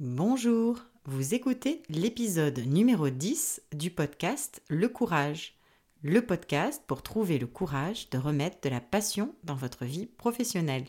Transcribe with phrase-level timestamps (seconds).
[0.00, 5.56] Bonjour, vous écoutez l'épisode numéro 10 du podcast Le courage.
[6.04, 10.84] Le podcast pour trouver le courage de remettre de la passion dans votre vie professionnelle.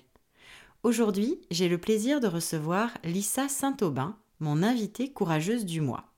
[0.83, 6.13] Aujourd'hui, j'ai le plaisir de recevoir Lisa Saint-Aubin, mon invitée courageuse du mois.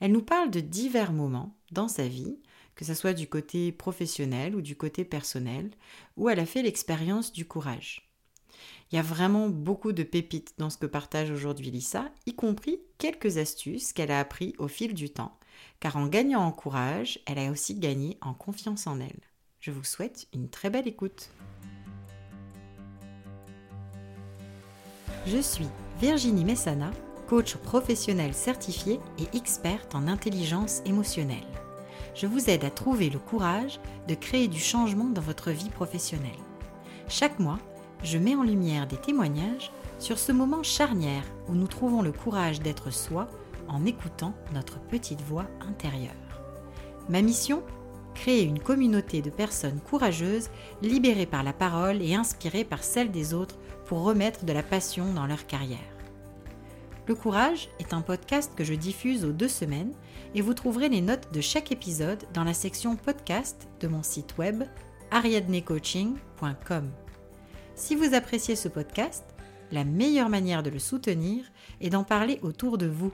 [0.00, 2.40] Elle nous parle de divers moments dans sa vie,
[2.74, 5.70] que ce soit du côté professionnel ou du côté personnel,
[6.16, 8.05] où elle a fait l'expérience du courage.
[8.92, 12.78] Il y a vraiment beaucoup de pépites dans ce que partage aujourd'hui Lisa, y compris
[12.98, 15.36] quelques astuces qu'elle a appris au fil du temps,
[15.80, 19.20] car en gagnant en courage, elle a aussi gagné en confiance en elle.
[19.58, 21.30] Je vous souhaite une très belle écoute.
[25.26, 25.66] Je suis
[26.00, 26.92] Virginie Messana,
[27.26, 31.42] coach professionnel certifié et experte en intelligence émotionnelle.
[32.14, 36.30] Je vous aide à trouver le courage de créer du changement dans votre vie professionnelle.
[37.08, 37.58] Chaque mois,
[38.02, 42.60] je mets en lumière des témoignages sur ce moment charnière où nous trouvons le courage
[42.60, 43.28] d'être soi
[43.68, 46.12] en écoutant notre petite voix intérieure.
[47.08, 47.62] Ma mission
[48.14, 50.48] Créer une communauté de personnes courageuses,
[50.80, 55.12] libérées par la parole et inspirées par celle des autres pour remettre de la passion
[55.12, 55.78] dans leur carrière.
[57.06, 59.92] Le courage est un podcast que je diffuse aux deux semaines
[60.34, 64.38] et vous trouverez les notes de chaque épisode dans la section podcast de mon site
[64.38, 64.64] web
[65.12, 66.90] ariadnecoaching.com.
[67.76, 69.22] Si vous appréciez ce podcast,
[69.70, 71.44] la meilleure manière de le soutenir
[71.82, 73.12] est d'en parler autour de vous.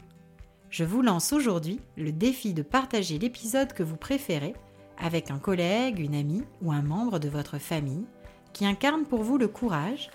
[0.71, 4.55] Je vous lance aujourd'hui le défi de partager l'épisode que vous préférez
[4.99, 8.07] avec un collègue, une amie ou un membre de votre famille
[8.53, 10.11] qui incarne pour vous le courage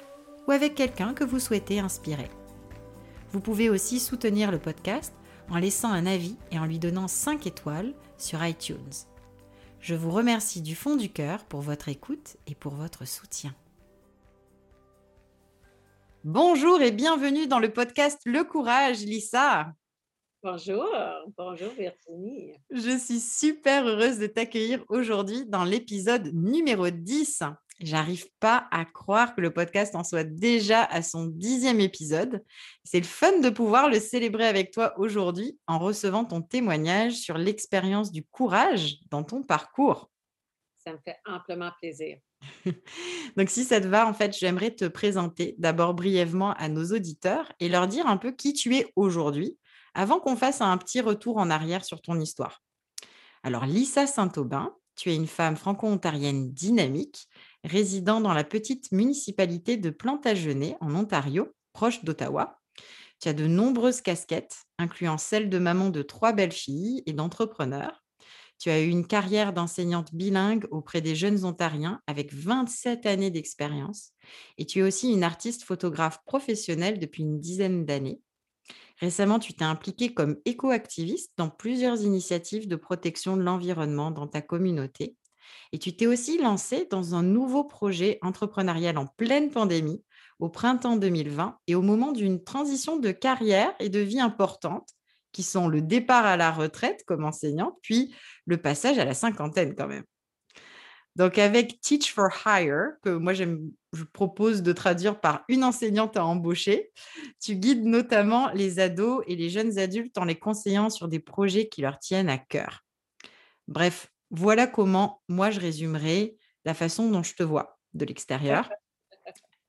[0.48, 2.30] ou avec quelqu'un que vous souhaitez inspirer.
[3.34, 5.14] Vous pouvez aussi soutenir le podcast
[5.50, 8.78] en laissant un avis et en lui donnant 5 étoiles sur iTunes.
[9.82, 13.54] Je vous remercie du fond du cœur pour votre écoute et pour votre soutien.
[16.24, 19.72] Bonjour et bienvenue dans le podcast Le Courage, Lisa.
[20.42, 20.88] Bonjour,
[21.38, 22.56] bonjour Virginie.
[22.72, 27.44] Je suis super heureuse de t'accueillir aujourd'hui dans l'épisode numéro 10.
[27.80, 32.44] J'arrive pas à croire que le podcast en soit déjà à son dixième épisode.
[32.84, 37.38] C'est le fun de pouvoir le célébrer avec toi aujourd'hui en recevant ton témoignage sur
[37.38, 40.10] l'expérience du courage dans ton parcours.
[40.78, 42.18] Ça me fait amplement plaisir.
[43.38, 47.52] Donc, si ça te va, en fait, j'aimerais te présenter d'abord brièvement à nos auditeurs
[47.60, 49.58] et leur dire un peu qui tu es aujourd'hui
[49.94, 52.62] avant qu'on fasse un petit retour en arrière sur ton histoire.
[53.44, 57.28] Alors, Lisa Saint-Aubin, tu es une femme franco-ontarienne dynamique,
[57.64, 62.60] résidant dans la petite municipalité de Plantagenet, en Ontario, proche d'Ottawa.
[63.22, 68.04] Tu as de nombreuses casquettes, incluant celle de maman de trois belles filles et d'entrepreneur.
[68.60, 74.14] Tu as eu une carrière d'enseignante bilingue auprès des jeunes Ontariens avec 27 années d'expérience
[74.58, 78.20] et tu es aussi une artiste photographe professionnelle depuis une dizaine d'années.
[79.00, 84.42] Récemment, tu t'es impliquée comme éco-activiste dans plusieurs initiatives de protection de l'environnement dans ta
[84.42, 85.16] communauté
[85.72, 90.04] et tu t'es aussi lancée dans un nouveau projet entrepreneurial en pleine pandémie
[90.40, 94.90] au printemps 2020 et au moment d'une transition de carrière et de vie importante
[95.38, 98.12] qui sont le départ à la retraite comme enseignante, puis
[98.48, 100.04] le passage à la cinquantaine quand même.
[101.16, 103.46] Donc avec Teach for Hire, que moi je
[104.14, 106.92] propose de traduire par une enseignante à embaucher,
[107.40, 111.68] tu guides notamment les ados et les jeunes adultes en les conseillant sur des projets
[111.68, 112.84] qui leur tiennent à cœur.
[113.68, 118.72] Bref, voilà comment moi je résumerai la façon dont je te vois de l'extérieur.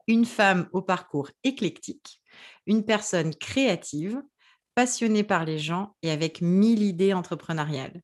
[0.07, 2.23] Une femme au parcours éclectique,
[2.65, 4.23] une personne créative,
[4.79, 8.01] passionné par les gens et avec mille idées entrepreneuriales.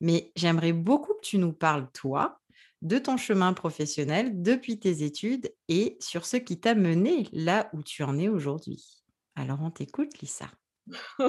[0.00, 2.40] Mais j'aimerais beaucoup que tu nous parles, toi,
[2.82, 7.84] de ton chemin professionnel depuis tes études et sur ce qui t'a mené là où
[7.84, 9.04] tu en es aujourd'hui.
[9.36, 10.50] Alors, on t'écoute, Lisa.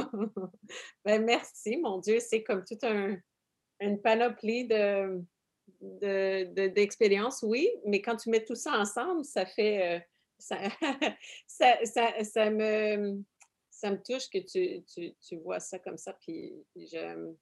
[1.05, 2.17] ben, merci, mon Dieu.
[2.19, 3.17] C'est comme toute un,
[3.79, 5.21] une panoplie de,
[6.69, 9.97] d'expériences, oui, mais quand tu mets tout ça ensemble, ça fait.
[9.97, 9.99] Euh,
[10.39, 10.57] ça,
[11.47, 13.21] ça, ça, me,
[13.77, 16.13] ça me touche que tu, tu, tu, vois ça comme ça.
[16.13, 17.35] Puis je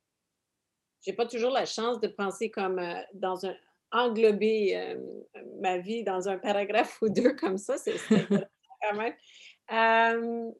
[1.08, 3.56] n'ai pas toujours la chance de penser comme euh, dans un
[3.92, 5.00] englober euh,
[5.62, 7.78] ma vie dans un paragraphe ou deux comme ça.
[7.78, 7.96] C'est
[8.82, 10.54] quand même.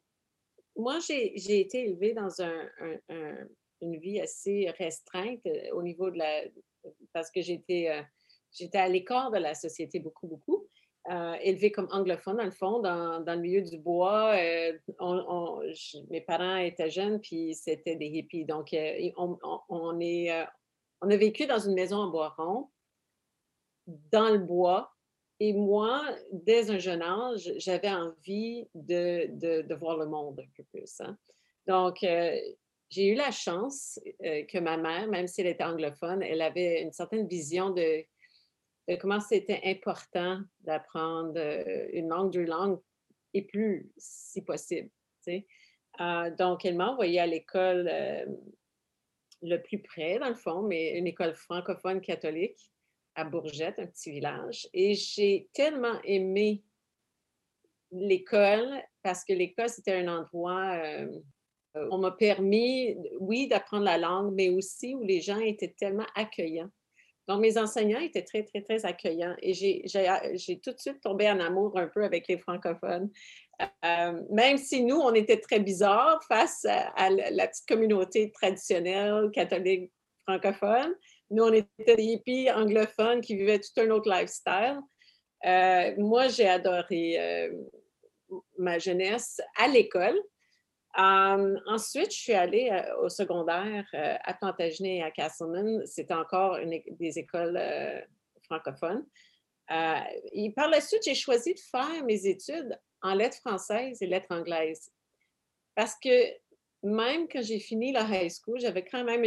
[0.78, 2.70] moi, j'ai été élevée dans un,
[3.82, 6.44] une vie assez restreinte euh, au niveau de la.
[7.12, 8.02] parce que j'étais
[8.54, 10.70] j'étais à l'écart de la société beaucoup, beaucoup.
[11.12, 14.36] Euh, élevé comme anglophone, dans le fond, dans, dans le milieu du bois.
[14.36, 14.74] Euh,
[16.10, 18.46] mes parents étaient jeunes, puis c'était des hippies.
[18.46, 19.38] Donc, euh, on,
[19.70, 20.32] on, est,
[21.02, 22.70] on a vécu dans une maison en bois rond,
[23.86, 24.96] dans le bois.
[25.40, 29.28] Et moi, dès un jeune âge, j'avais envie de,
[29.62, 31.02] de, voir le monde un peu plus.
[31.02, 31.18] Hein.
[31.68, 32.36] Donc, euh,
[32.90, 36.82] j'ai eu la chance euh, que ma mère, même si elle était anglophone, elle avait
[36.82, 38.06] une certaine vision de,
[39.00, 42.80] comment c'était important d'apprendre euh, une langue, deux langues,
[43.34, 44.90] et plus si possible.
[46.38, 47.90] donc, elle m'a envoyée à l'école
[49.42, 52.72] le plus près, dans le fond, mais une école francophone catholique
[53.16, 54.68] à Bourgette, un petit village.
[54.74, 56.64] Et j'ai tellement aimé
[57.92, 61.08] l'école parce que l'école, c'était un endroit, euh,
[61.92, 66.70] on m'a permis, oui, d'apprendre la langue, mais aussi où les gens étaient tellement accueillants.
[67.28, 71.40] Donc, mes enseignants étaient très, très, très accueillants et j'ai tout de suite tombé en
[71.40, 73.10] amour un peu avec les francophones.
[73.84, 79.92] Euh, même si nous, on était très bizarres face à, la petite communauté traditionnelle catholique
[80.28, 80.94] francophone,
[81.32, 84.80] nous, on était des hippies anglophones qui vivaient tout un autre lifestyle.
[85.46, 87.52] Euh, moi, j'ai adoré euh,
[88.58, 90.20] ma jeunesse à l'école.
[90.98, 95.86] Hum, ensuite, je suis allée euh, au secondaire à Plantagenet et à Castleman.
[95.86, 97.60] C'était encore une, des écoles
[98.44, 99.06] francophones.
[100.32, 104.34] et par la suite, j'ai choisi de faire mes études en lettres françaises et lettres
[104.34, 104.90] anglaises.
[105.76, 106.32] Parce que
[106.84, 109.26] même quand j'ai fini la high school, j'avais quand même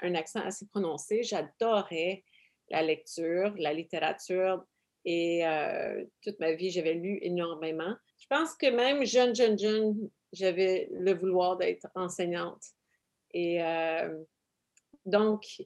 [0.00, 1.22] un accent assez prononcé.
[1.22, 2.24] J'adorais
[2.70, 4.64] la lecture, la littérature
[5.04, 7.94] et euh, toute ma vie, j'avais lu énormément.
[8.18, 12.62] Je pense que même jeune, jeune, jeune, j'avais le vouloir d'être enseignante.
[13.32, 14.22] Et euh,
[15.04, 15.62] donc,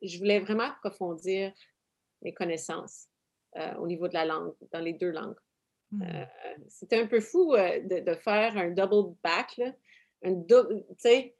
[0.00, 1.52] je voulais vraiment approfondir
[2.22, 3.08] mes connaissances
[3.56, 5.38] euh, au niveau de la langue, dans les deux langues.
[5.90, 6.06] Mmh.
[6.68, 9.72] C'était un peu fou de, faire un double back, là,
[10.22, 10.54] tu
[10.98, 11.34] sais,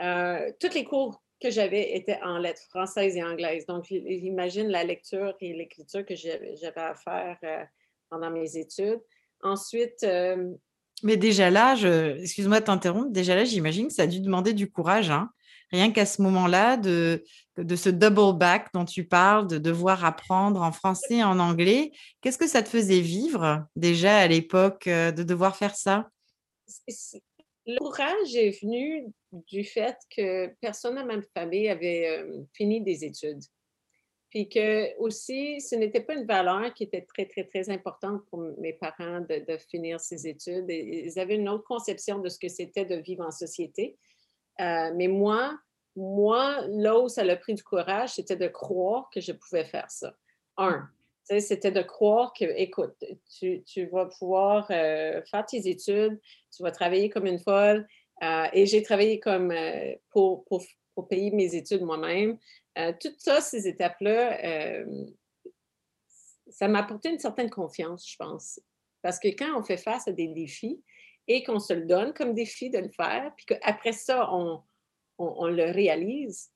[0.00, 3.66] euh, tous les cours que j'avais étaient en lettres françaises et anglaises.
[3.66, 7.64] Donc, j'imagine la lecture et l'écriture que j'avais à faire euh,
[8.08, 9.00] pendant mes études.
[9.42, 10.02] Ensuite.
[10.04, 10.54] Euh,
[11.02, 11.74] Mais déjà là,
[12.20, 15.30] excuse-moi de t'interrompre, déjà là, j'imagine que ça a dû demander du courage, hein.
[15.70, 17.24] rien qu'à ce moment-là, de,
[17.56, 21.92] de ce double back dont tu parles, de devoir apprendre en français et en anglais.
[22.20, 26.08] Qu'est-ce que ça te faisait vivre déjà à l'époque de devoir faire ça?
[27.68, 33.04] Le courage est venu du fait que personne dans ma famille avait euh, fini des
[33.04, 33.42] études.
[34.30, 38.40] Puis que aussi, ce n'était pas une valeur qui était très, très, très importante pour
[38.58, 40.66] mes parents de, finir ces études.
[40.68, 43.96] Ils avaient une autre conception de ce que c'était de vivre en société.
[44.60, 45.58] Euh, mais moi,
[45.96, 49.90] moi, là où ça a pris du courage, c'était de croire que je pouvais faire
[49.90, 50.14] ça.
[50.58, 50.88] Un,
[51.24, 53.02] c'était de croire que, écoute,
[53.38, 56.20] tu, vas pouvoir euh, faire tes études,
[56.54, 57.86] tu vas travailler comme une folle.
[58.22, 59.54] Euh, et j'ai travaillé comme
[60.10, 60.44] pour,
[61.08, 62.36] payer mes études moi-même.
[63.00, 64.84] Toutes ça, ces étapes-là,
[66.50, 68.60] ça m'a apporté une certaine confiance, je pense.
[69.02, 70.82] Parce que quand on fait face à des défis
[71.26, 74.62] et qu'on se le donne comme défi de le faire, puis qu'après ça, on,
[75.18, 76.50] on, le réalise,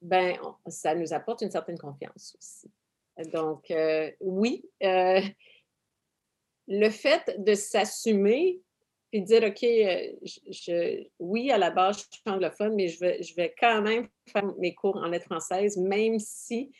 [0.00, 0.36] ben,
[0.68, 2.70] ça nous apporte une certaine confiance aussi.
[3.32, 5.20] Donc, euh, oui, euh,
[6.68, 8.60] le fait de s'assumer
[9.10, 13.22] puis dire, OK, euh, je, oui, à la base, je suis anglophone, mais je vais,
[13.22, 16.72] je vais quand même faire mes cours en lettres françaises, même si,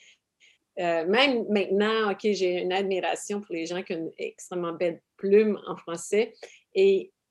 [0.77, 5.61] même maintenant, OK, j'ai une admiration pour les gens qui ont une extrêmement belle plume
[5.67, 6.33] en français.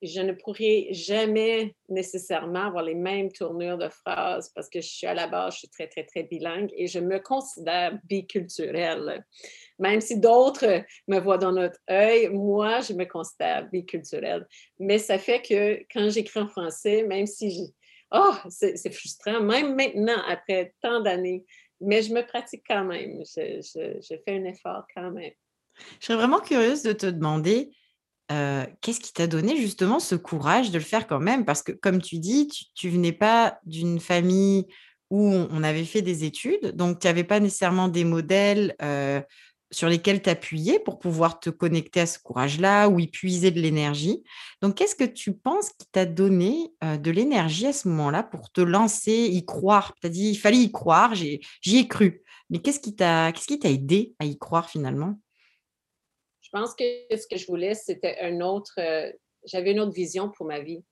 [0.02, 5.08] Je ne pourrais jamais nécessairement avoir les mêmes tournures de phrases parce que je suis
[5.08, 9.26] à la base, je suis très, très, très bilingue et je me considère biculturelle.
[9.78, 14.48] Même si d'autres me voient dans notre œil, moi, je me considère biculturelle.
[14.80, 17.62] Mais ça fait que quand j'écris en français, même si je...
[18.12, 21.46] Oh, c'est frustrant, même maintenant, après tant d'années,
[21.80, 23.22] mais je me pratique quand même.
[23.24, 23.62] Je,
[24.02, 25.34] je fais un effort quand même.
[26.00, 27.72] Je serais vraiment curieuse de te demander,
[28.30, 31.46] qu'est-ce qui t'a donné justement ce courage de le faire quand même?
[31.46, 34.68] Parce que comme tu dis, tu, ne venais pas d'une famille
[35.10, 38.76] où on, avait fait des études, donc tu n'avais pas nécessairement des modèles
[39.72, 44.24] sur lesquels t'appuyer pour pouvoir te connecter à ce courage-là ou y puiser de l'énergie.
[44.62, 48.62] Donc, qu'est-ce que tu penses qui t'a donné de l'énergie à ce moment-là pour te
[48.62, 49.94] lancer, y croire?
[50.02, 52.24] Tu as dit, il fallait y croire, j'y ai cru.
[52.50, 53.32] Mais qu'est-ce qui t'a
[53.70, 55.20] aidé à y croire finalement?
[56.52, 56.84] Je pense que
[57.16, 58.74] ce que je voulais, c'était un autre.
[58.80, 59.12] Euh,
[59.46, 60.84] j'avais une autre vision pour ma vie.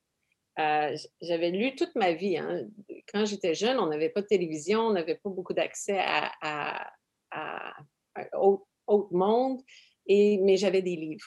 [0.60, 2.36] Euh, j'avais lu toute ma vie.
[2.36, 2.68] Hein.
[3.12, 6.92] Quand j'étais jeune, on n'avait pas de télévision, on n'avait pas beaucoup d'accès à, à,
[7.32, 7.74] à,
[8.38, 8.66] autre,
[9.10, 9.60] monde,
[10.06, 11.26] et, mais j'avais des livres.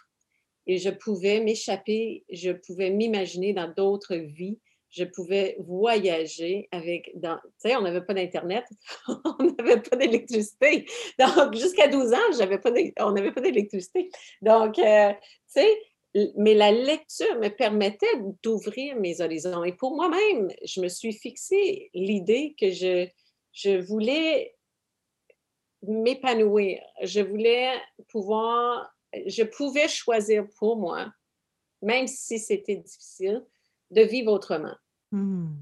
[0.66, 4.60] Et je pouvais m'échapper, je pouvais m'imaginer dans d'autres vies
[4.92, 7.12] je pouvais voyager avec.
[7.14, 8.66] Tu sais, on n'avait pas d'Internet,
[9.08, 10.86] on n'avait pas d'électricité.
[11.18, 12.18] Donc, jusqu'à 12 ans,
[12.62, 14.10] pas on n'avait pas d'électricité.
[14.42, 15.82] Donc, euh, tu sais,
[16.36, 18.06] mais la lecture me permettait
[18.44, 19.64] d'ouvrir mes horizons.
[19.64, 23.08] Et pour moi-même, je me suis fixé l'idée que je,
[23.54, 24.56] je voulais
[25.84, 26.82] m'épanouir.
[27.02, 27.72] Je voulais
[28.10, 28.94] pouvoir,
[29.26, 31.14] je pouvais choisir pour moi,
[31.82, 33.46] même si c'était difficile,
[33.92, 34.76] de vivre autrement.
[35.12, 35.54] Mmh.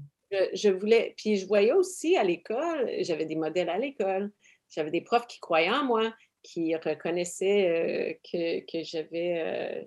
[0.52, 4.30] Je, voulais, puis je voyais aussi à l'école, j'avais des modèles à l'école,
[4.68, 9.84] j'avais des profs qui croyaient en moi, qui reconnaissaient euh, que, que j'avais euh,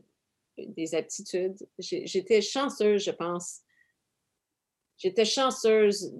[0.57, 1.57] des aptitudes.
[1.79, 3.61] J'étais chanceuse, je pense.
[4.97, 6.13] J'étais chanceuse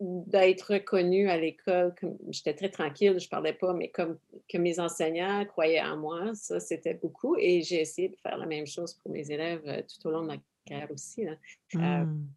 [0.00, 1.94] d'être reconnue à l'école.
[2.30, 6.34] J'étais très tranquille, je ne parlais pas, mais comme que mes enseignants croyaient en moi,
[6.34, 7.36] ça, c'était beaucoup.
[7.36, 10.22] Et j'ai essayé de faire la même chose pour mes élèves euh, tout au long
[10.22, 10.36] de ma
[10.66, 11.26] carrière aussi.
[11.26, 11.34] Euh,
[11.74, 12.28] mmh.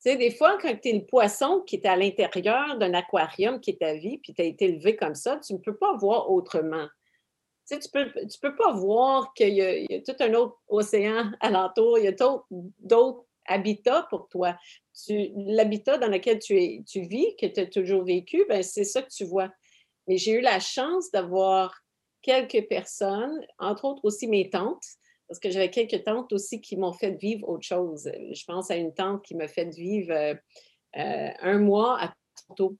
[0.00, 3.60] Tu sais, des fois, quand tu es le poisson qui est à l'intérieur d'un aquarium
[3.60, 5.96] qui est ta vie, puis tu as été élevé comme ça, tu ne peux pas
[5.96, 6.86] voir autrement.
[7.68, 12.04] Tu sais, tu peux, pas voir qu'il y, a tout un autre océan alentour, il
[12.04, 14.56] y a d'autres habitats pour toi
[15.08, 19.10] l'habitat dans lequel tu, tu vis, que tu as toujours vécu, ben, c'est ça que
[19.10, 19.50] tu vois.
[20.06, 21.82] Mais j'ai eu la chance d'avoir
[22.22, 24.84] quelques personnes, entre autres aussi mes tantes,
[25.28, 28.10] parce que j'avais quelques tantes aussi qui m'ont fait vivre autre chose.
[28.32, 30.34] Je pense à une tante qui m'a fait vivre euh,
[30.96, 32.76] euh, un mois à Toronto,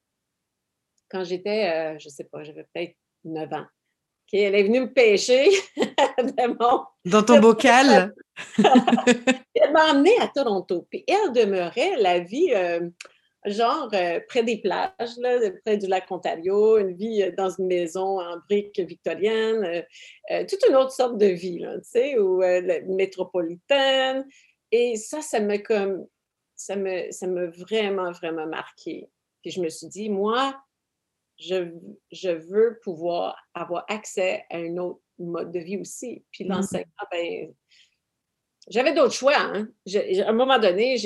[1.11, 3.67] quand j'étais, euh, je ne sais pas, j'avais peut-être 9 ans.
[4.33, 5.49] elle est venue me pêcher
[7.05, 8.15] Dans ton bocal?
[8.59, 10.87] elle m'a emmenée à Toronto.
[10.91, 12.89] Puis elle demeurait la vie, euh,
[13.45, 17.67] genre, euh, près des plages, là, près du lac Ontario, une vie euh, dans une
[17.67, 19.85] maison en briques victorienne,
[20.49, 22.41] toute une autre sorte de vie, tu sais, ou
[22.87, 24.27] métropolitaine.
[24.71, 26.07] Et ça, ça me comme,
[26.55, 29.09] ça me, ça m'a vraiment, vraiment marqué.
[29.43, 30.61] Puis je me suis dit, moi,
[31.39, 31.71] je,
[32.11, 36.25] je veux pouvoir avoir accès à un autre mode de vie aussi.
[36.33, 37.55] Puis l'enseignement, ben,
[38.71, 39.37] j'avais d'autres choix.
[39.37, 39.69] Hein.
[39.95, 40.97] à un moment donné,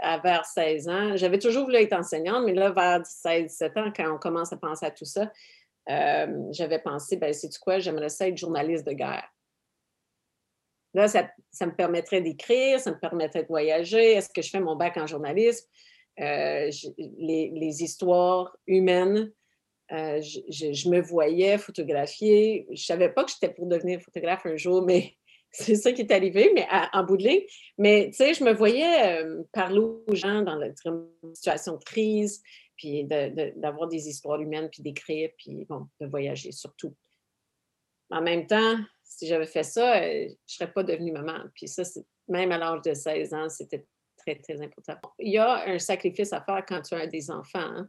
[0.00, 4.14] à vers 16 ans, j'avais toujours voulu être enseignante, mais là, vers 16-17 ans, quand
[4.14, 5.30] on commence à penser à tout ça,
[5.88, 9.28] euh, j'avais pensé, ben, c'est quoi, j'aimerais ça être journaliste de guerre.
[10.94, 11.26] Là, ça,
[11.66, 14.12] me permettrait d'écrire, ça me permettrait de voyager.
[14.12, 15.66] Est-ce que je fais mon bac en journalisme?
[16.20, 19.32] Euh, les, histoires humaines,
[19.90, 22.66] euh, je, me voyais photographier.
[22.68, 25.14] Je ne savais pas que j'étais pour devenir photographe un jour, mais
[25.52, 27.42] c'est ça qui est arrivé, mais en bout de ligne.
[27.78, 30.70] Mais tu sais, je me voyais euh, parler aux gens dans la
[31.34, 32.42] situation de crise,
[32.76, 36.94] puis d'avoir des histoires humaines, puis d'écrire, puis bon, de voyager surtout.
[38.10, 41.38] En même temps, si j'avais fait ça, euh, je ne serais pas devenue maman.
[41.54, 41.82] Puis ça,
[42.28, 44.94] même à l'âge de 16 ans, c'était très, très important.
[45.18, 47.58] Il y a un sacrifice à faire quand tu as des enfants.
[47.58, 47.88] Hein.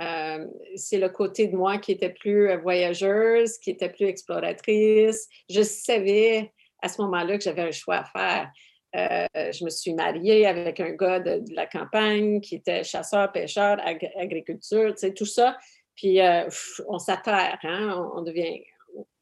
[0.00, 5.28] Euh, c'est le côté de moi qui était plus voyageuse, qui était plus exploratrice.
[5.48, 8.52] Je savais à ce moment-là que j'avais un choix à faire.
[8.96, 13.78] Euh, je me suis mariée avec un gars de, la campagne qui était chasseur, pêcheur,
[14.16, 15.56] agriculture, tu sais, tout ça.
[15.94, 16.48] Puis euh,
[16.88, 18.64] on s'atterre, hein, on, devient,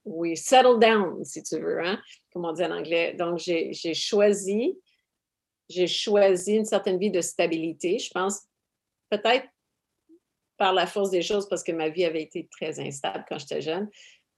[0.04, 2.00] we settle down, si tu veux, hein,
[2.32, 3.14] comme on dit en anglais.
[3.14, 4.78] Donc, j'ai choisi,
[5.68, 7.98] j'ai choisi une certaine vie de stabilité.
[7.98, 8.42] Je pense
[9.10, 9.46] peut-être
[10.56, 13.60] par la force des choses, parce que ma vie avait été très instable quand j'étais
[13.60, 13.88] jeune,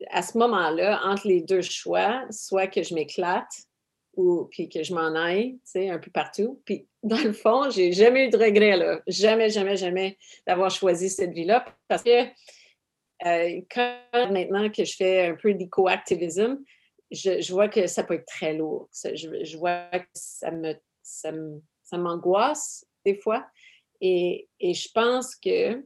[0.09, 3.51] à ce moment-là, entre les deux choix, soit que je m'éclate
[4.17, 6.61] ou puis que je m'en aille, tu sais, un peu partout.
[6.65, 9.01] Puis, dans le fond, j'ai jamais eu de regret, là.
[9.07, 12.25] Jamais, jamais, jamais d'avoir choisi cette vie-là parce que
[13.27, 13.99] euh, quand
[14.31, 16.59] maintenant que je fais un peu d'éco-activisme,
[17.11, 18.89] je, vois que ça peut être très lourd.
[18.93, 23.47] Je, vois que ça me, ça m'angoisse des fois.
[24.01, 25.85] Et, et je pense que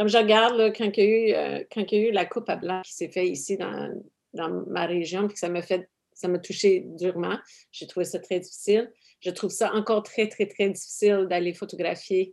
[0.00, 2.80] comme je regarde, quand, il y a eu, euh, quand eu la coupe à blanc
[2.80, 4.02] qui s'est fait ici dans,
[4.32, 7.36] dans ma région, puis que ça m'a fait, ça m'a touché durement,
[7.70, 8.90] j'ai trouvé ça très difficile.
[9.20, 12.32] Je trouve ça encore très, très, très difficile d'aller photographier.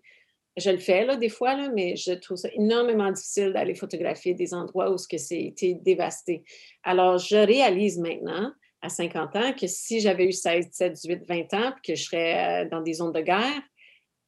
[0.55, 4.33] Je le fais, là, des fois, là, mais je trouve ça énormément difficile d'aller photographier
[4.33, 6.45] des endroits où c'est été dévasté.
[6.83, 8.49] Alors, je réalise maintenant,
[8.81, 12.03] à 50 ans, que si j'avais eu 16, 17, 18, 20 ans, puis que je
[12.05, 13.61] serais euh, dans des zones de guerre,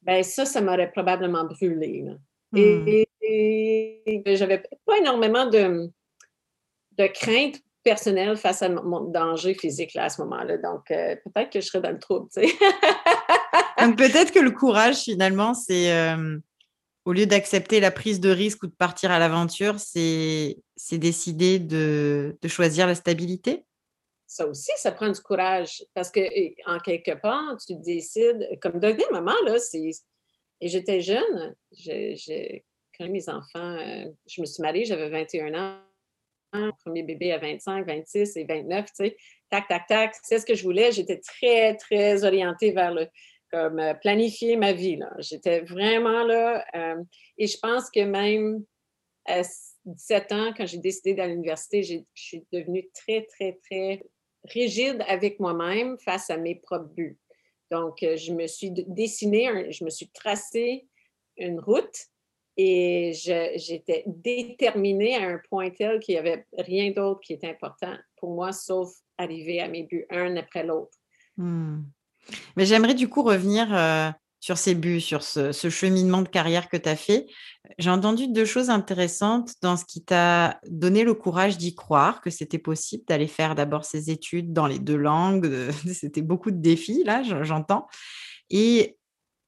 [0.02, 2.04] ben ça, ça m'aurait probablement brûlé.
[2.54, 3.06] Et,
[4.36, 5.90] j'avais pas énormément de,
[6.98, 10.58] de crainte personnelle face à mon danger physique là, à ce moment-là.
[10.58, 12.54] Donc, euh, peut-être que je serais dans le trouble, tu sais.
[13.80, 16.38] Donc, peut-être que le courage, finalement, c'est euh,
[17.06, 20.58] au lieu d'accepter la prise de risque ou de partir à l'aventure, c'est
[20.92, 23.64] décider de, de, choisir la stabilité?
[24.28, 26.20] Ça aussi, ça prend du courage parce que,
[26.70, 29.92] en quelque part, tu décides, comme devenir maman, là, c'est
[30.62, 31.56] et j'étais jeune.
[33.08, 36.72] Mes enfants, euh, je me suis mariée, j'avais 21 ans.
[36.84, 39.18] premier bébé à 25, 26 et 29, tu sais,
[39.50, 40.92] tac, tac, tac, c'est ce que je voulais.
[40.92, 43.08] J'étais très, très orientée vers le,
[43.52, 45.00] comme euh, planifier ma vie.
[45.20, 46.66] J'étais vraiment là.
[46.76, 47.02] Euh,
[47.38, 48.64] et je pense que même
[49.26, 49.42] à
[49.86, 54.04] 17 ans, quand j'ai décidé d'aller à l'université, je suis devenue très, très, très
[54.46, 57.18] rigide avec moi-même face à mes propres buts.
[57.72, 60.88] Donc, je me suis dessinée, je me suis tracé
[61.38, 62.10] une route
[62.62, 63.14] et
[63.56, 68.36] j'étais déterminée à un point tel qu'il n'y avait rien d'autre qui était important pour
[68.36, 70.92] moi, sauf arriver à mes buts un après l'autre.
[71.38, 71.84] Hmm.
[72.58, 74.12] Mais j'aimerais du coup revenir euh,
[74.42, 77.28] sur ces buts, sur ce, cheminement de carrière que tu as fait.
[77.78, 82.30] J'ai entendu deux choses intéressantes dans ce qui t'a donné le courage d'y croire, que
[82.30, 85.50] c'était possible d'aller faire d'abord ces études dans les deux langues.
[85.94, 87.88] C'était beaucoup de défis, là, j'entends.
[88.50, 88.98] Et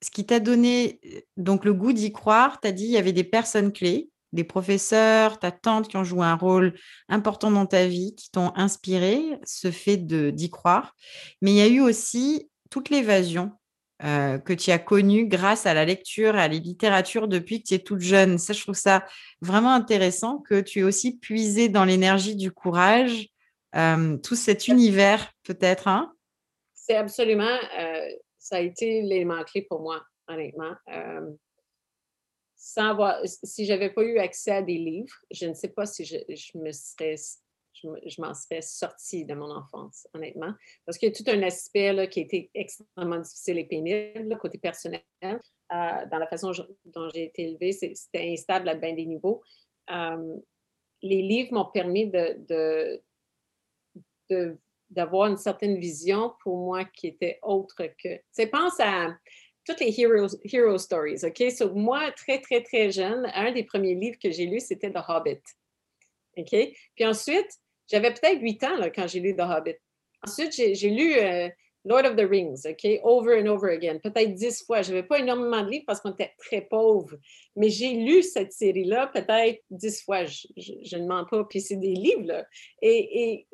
[0.04, 1.00] ce qui t'a donné
[1.38, 4.44] donc le goût d'y croire, tu as dit il y avait des personnes clés, des
[4.44, 6.74] professeurs, ta tante qui ont joué un rôle
[7.10, 10.96] important dans ta vie, qui t'ont inspiré ce fait d'y croire.
[11.42, 13.52] Mais il y a eu aussi toute l'évasion
[14.00, 17.80] que tu as connue grâce à la lecture à la littérature depuis que tu es
[17.80, 18.40] toute jeune.
[18.40, 19.06] Ça, je trouve ça
[19.42, 23.28] vraiment intéressant que tu aies aussi puisé dans l'énergie du courage
[23.74, 25.88] tout cet univers, peut-être.
[25.88, 26.14] Hein?
[26.74, 27.60] C'est absolument
[28.52, 30.76] ça a été l'élément clé pour moi, honnêtement.
[32.58, 35.86] sans avoir, si je n'avais pas eu accès à des livres, je ne sais pas
[35.86, 36.18] si je,
[36.58, 37.16] me serais,
[37.74, 40.54] je, m'en serais sortie de mon enfance, honnêtement.
[40.86, 44.38] Parce qu'il y a tout un aspect là, qui a été extrêmement difficile et pénible,
[44.38, 45.38] côté personnel, euh,
[45.70, 46.52] dans la façon
[46.84, 47.72] dont j'ai été élevée.
[47.72, 49.42] C'était instable à bien des niveaux.
[49.90, 53.02] les livres m'ont permis de,
[54.92, 58.16] d'avoir une certaine vision pour moi qui était autre que.
[58.16, 59.16] Tu sais, pense à
[59.66, 61.52] toutes les hero, stories, OK?
[61.52, 65.00] So, moi, très, très, très jeune, un des premiers livres que j'ai lu, c'était The
[65.08, 65.42] Hobbit.
[66.38, 66.74] OK?
[66.96, 67.50] Puis ensuite,
[67.90, 69.76] j'avais peut-être huit ans là, quand j'ai lu The Hobbit.
[70.26, 71.50] Ensuite, j'ai lu euh,
[71.84, 73.00] Lord of the Rings, OK?
[73.04, 74.82] Over and over again, peut-être dix fois.
[74.82, 77.18] Je n'avais pas énormément de livres parce qu'on était très pauvres,
[77.56, 80.26] mais j'ai lu cette série-là peut-être dix fois.
[80.26, 81.44] Je, ne mens pas.
[81.46, 82.46] Puis c'est des livres, là.
[82.82, 83.48] Et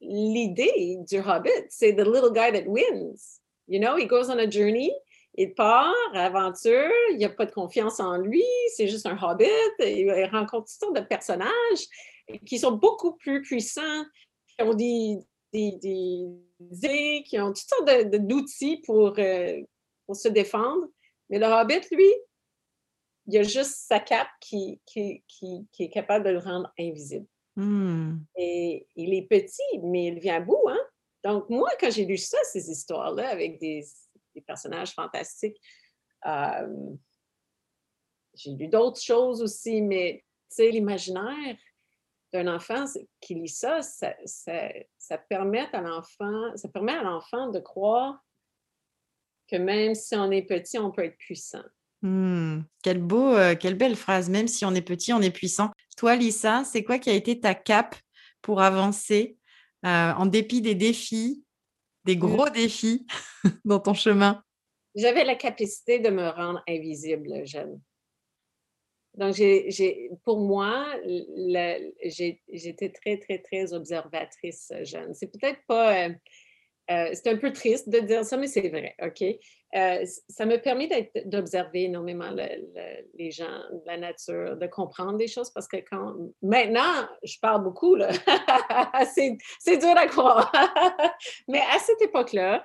[0.00, 3.40] l'idée du Hobbit, c'est the little guy that wins.
[3.68, 4.92] You know, he goes on a journey,
[5.34, 9.46] il part, aventure, il n'y a pas de confiance en lui, c'est juste un Hobbit,
[9.78, 11.86] il rencontre toutes sortes de personnages
[12.46, 14.04] qui sont beaucoup plus puissants,
[14.48, 15.18] qui ont des,
[15.52, 15.78] des,
[16.60, 19.60] des qui ont toutes sortes d'outils pour, euh,
[20.06, 20.86] pour se défendre.
[21.28, 22.12] Mais le Hobbit, lui,
[23.26, 27.26] il a juste sa cape qui, qui, qui, qui est capable de le rendre invisible.
[27.56, 28.18] Mmh.
[28.36, 30.68] Et il est petit, mais il vient à bout.
[30.68, 30.80] Hein?
[31.24, 33.84] Donc, moi, quand j'ai lu ça, ces histoires-là, avec des,
[34.46, 35.60] personnages fantastiques,
[38.34, 41.56] j'ai lu d'autres choses aussi, mais tu sais, l'imaginaire
[42.32, 42.84] d'un enfant
[43.20, 48.24] qui lit ça, ça, ça, permet à l'enfant, ça permet à l'enfant de croire
[49.48, 51.64] que même si on est petit, on peut être puissant.
[52.02, 52.60] Mmh.
[52.82, 54.30] Quelle, beau, euh, quelle belle phrase.
[54.30, 55.70] Même si on est petit, on est puissant.
[56.00, 57.94] Toi, Lisa, c'est quoi qui a été ta cape
[58.40, 59.36] pour avancer
[59.84, 61.44] euh, en dépit des défis,
[62.06, 62.20] des mmh.
[62.20, 63.06] gros défis
[63.66, 64.42] dans ton chemin?
[64.94, 67.82] J'avais la capacité de me rendre invisible jeune.
[69.18, 70.86] Donc, j'ai, pour moi,
[72.02, 75.12] j'étais très, très, très observatrice jeune.
[75.12, 76.06] C'est peut-être pas.
[76.06, 76.14] Euh,
[76.90, 79.22] euh, c'est un peu triste de dire ça, mais c'est vrai, OK?
[79.76, 80.88] Euh, ça m'a permis
[81.26, 82.30] d'observer énormément
[83.14, 86.16] les gens, la nature, de comprendre des choses parce que quand.
[86.42, 88.10] Maintenant, je parle beaucoup, là.
[89.14, 90.50] c'est dur à croire.
[91.48, 92.64] mais à cette époque-là,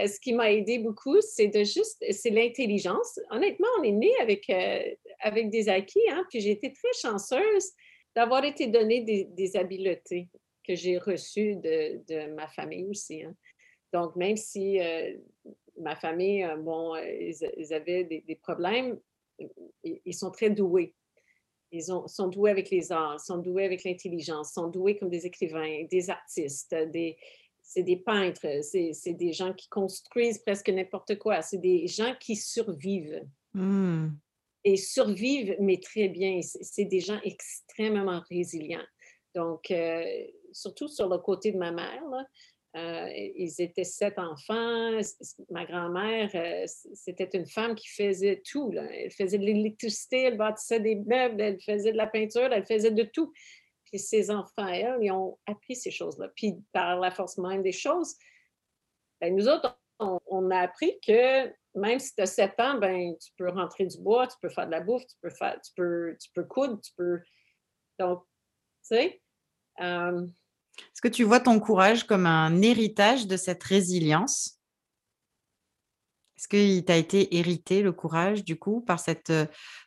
[0.00, 2.02] euh, ce qui m'a aidé beaucoup, c'est de juste.
[2.10, 3.20] C'est l'intelligence.
[3.30, 4.50] Honnêtement, on est né avec,
[5.20, 6.24] avec des acquis, hein?
[6.30, 7.72] Puis j'ai été très chanceuse
[8.14, 10.28] d'avoir été donnée des, habiletés
[10.66, 13.22] que j'ai reçues de, de, ma famille aussi.
[13.22, 13.34] Hein.
[13.96, 15.14] Donc, même si euh,
[15.80, 19.00] ma famille, euh, bon, euh, ils, avaient des, problèmes,
[19.82, 20.94] ils, sont très doués.
[21.72, 25.84] Ils sont doués avec les arts, sont doués avec l'intelligence, sont doués comme des écrivains,
[25.90, 27.16] des artistes, des,
[27.62, 32.36] c'est des peintres, c'est des gens qui construisent presque n'importe quoi, c'est des gens qui
[32.36, 33.22] survivent.
[33.54, 34.08] Mmh.
[34.64, 36.40] Et survivent, mais très bien.
[36.42, 38.86] C'est des gens extrêmement résilients.
[39.34, 39.72] Donc,
[40.52, 42.26] surtout sur le côté de ma mère, là,
[42.76, 44.98] euh, ils étaient sept enfants.
[45.50, 48.70] Ma grand-mère, euh, c'était une femme qui faisait tout.
[48.76, 52.90] Elle faisait de l'électricité, elle bâtissait des meubles, elle faisait de la peinture, elle faisait
[52.90, 53.32] de tout.
[53.84, 56.28] Puis ses enfants, elle, ils ont appris ces choses-là.
[56.36, 58.14] Puis par la force même des choses,
[59.22, 63.30] ben, nous autres, on, a appris que même si tu as sept ans, ben, tu
[63.38, 66.14] peux rentrer du bois, tu peux faire de la bouffe, tu peux, faire, tu peux,
[66.20, 67.20] tu peux coudre, tu peux.
[67.98, 68.22] Donc,
[68.86, 69.22] tu sais,
[70.78, 74.60] Est-ce que tu vois ton courage comme un héritage de cette résilience?
[76.36, 79.32] Est-ce qu'il t'a été hérité le courage, du coup, par cette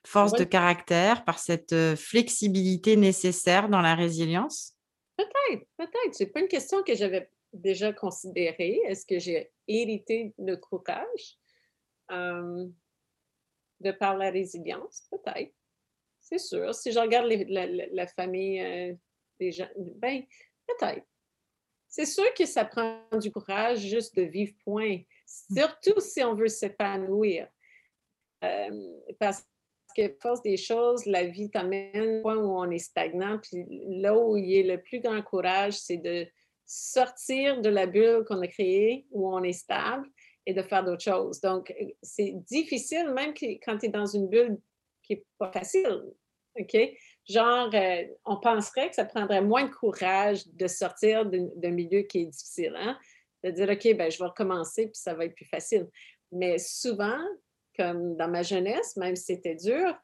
[0.05, 4.75] force de caractère, par cette flexibilité nécessaire dans la résilience?
[5.15, 6.13] Peut-être, peut-être.
[6.13, 8.79] C'est pas une question que j'avais déjà considérée.
[8.87, 11.37] Est-ce que j'ai hérité le courage?
[12.09, 15.03] De par la résilience?
[15.11, 15.53] Peut-être.
[16.19, 16.73] C'est sûr.
[16.73, 18.97] Si je regarde la, famille
[19.39, 20.23] des gens, ben,
[20.77, 21.05] peut-être.
[21.87, 24.97] C'est sûr que ça prend du courage juste de vivre, point.
[24.97, 25.57] Mmh.
[25.57, 27.47] Surtout si on veut s'épanouir.
[29.19, 29.43] parce
[29.95, 33.39] que, force des choses, la vie t'amène au point où on est stagnant.
[33.39, 33.65] Puis
[34.01, 36.27] là où il y a le plus grand courage, c'est de
[36.65, 40.07] sortir de la bulle qu'on a créée, où on est stable,
[40.45, 41.41] et de faire d'autres choses.
[41.41, 43.33] Donc, c'est difficile, même
[43.65, 44.57] quand tu es dans une bulle
[45.03, 46.03] qui n'est pas facile.
[46.59, 46.77] OK?
[47.27, 52.21] Genre, euh, on penserait que ça prendrait moins de courage de sortir d'un milieu qui
[52.21, 52.73] est difficile.
[52.75, 52.97] Hein?
[53.43, 55.87] De dire, OK, ben, je vais recommencer, puis ça va être plus facile.
[56.31, 57.19] Mais souvent,
[57.77, 59.95] comme dans ma jeunesse, même si c'était dur,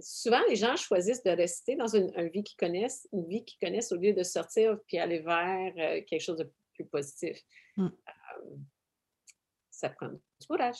[0.00, 3.92] souvent les gens choisissent de rester dans une, vie qu'ils connaissent, une vie qu'ils connaissent
[3.92, 7.38] au lieu de sortir puis aller vers euh, quelque chose de plus positif.
[7.76, 7.86] Mmh.
[7.86, 8.56] Euh,
[9.70, 10.78] ça prend du courage.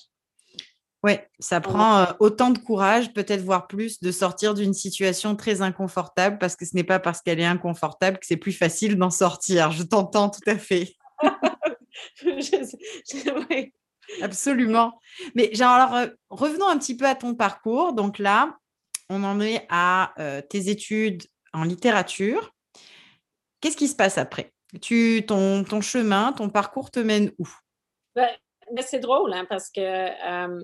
[1.04, 6.38] Oui, ça prend autant de courage, peut-être voire plus, de sortir d'une situation très inconfortable
[6.38, 9.72] parce que ce n'est pas parce qu'elle est inconfortable que c'est plus facile d'en sortir.
[9.72, 10.94] Je t'entends tout à fait.
[14.22, 15.00] Absolument.
[15.34, 17.94] Mais alors, revenons un petit peu à ton parcours.
[17.94, 18.56] Donc là,
[19.08, 20.14] on en est à
[20.50, 22.52] tes études en littérature.
[23.60, 24.52] Qu'est-ce qui se passe après?
[24.80, 27.48] Tu, ton, ton chemin, ton parcours te mène où?
[28.14, 28.30] Ben,
[28.72, 30.60] ben, C'est drôle hein, parce que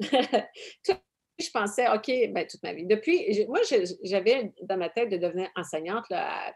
[1.38, 2.86] je pensais, OK, ben, toute ma vie.
[2.86, 3.60] Depuis, moi,
[4.02, 6.06] j'avais dans ma tête de devenir enseignante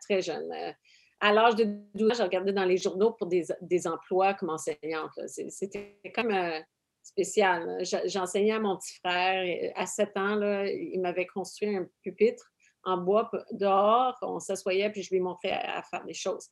[0.02, 0.50] très jeune.
[0.52, 0.72] Euh,
[1.20, 5.12] à l'âge de 12 ans, je regardais dans les journaux pour des, emplois comme enseignante.
[5.26, 6.58] C'était comme euh,
[7.02, 7.78] spécial.
[8.06, 9.72] J'enseignais à mon petit frère.
[9.76, 12.52] À 7 ans, là, il m'avait construit un pupitre
[12.84, 14.18] en bois dehors.
[14.22, 16.48] On s'assoyait, puis je lui montrais à, faire des choses.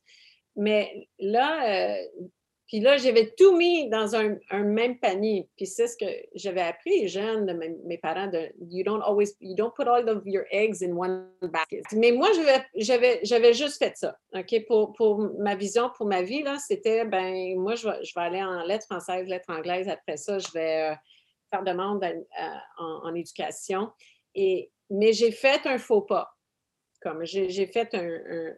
[0.55, 2.05] Mais là, euh,
[2.71, 5.49] puis là, j'avais tout mis dans un, même panier.
[5.57, 6.05] Puis c'est ce que
[6.35, 10.21] j'avais appris jeune de mes, parents de you don't always you don't put all of
[10.25, 11.83] your eggs in one basket.
[11.91, 12.29] Mais moi,
[12.75, 14.17] j'avais j'avais juste fait ça.
[14.33, 14.65] OK?
[14.67, 18.21] Pour, pour ma vision pour ma vie là, c'était ben moi je vais, je vais
[18.21, 20.95] aller en lettres françaises, lettres anglaises après ça, je vais euh,
[21.49, 22.01] faire demande
[22.79, 23.91] en, en éducation
[24.33, 26.37] et mais j'ai fait un faux pas
[27.01, 27.93] comme j'ai fait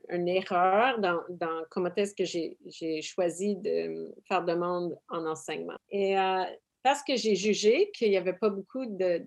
[0.10, 5.78] une erreur dans, comment est-ce que j'ai choisi de faire demande en enseignement.
[5.90, 6.44] Et euh,
[6.84, 9.26] parce que j'ai jugé qu'il n'y avait pas beaucoup de,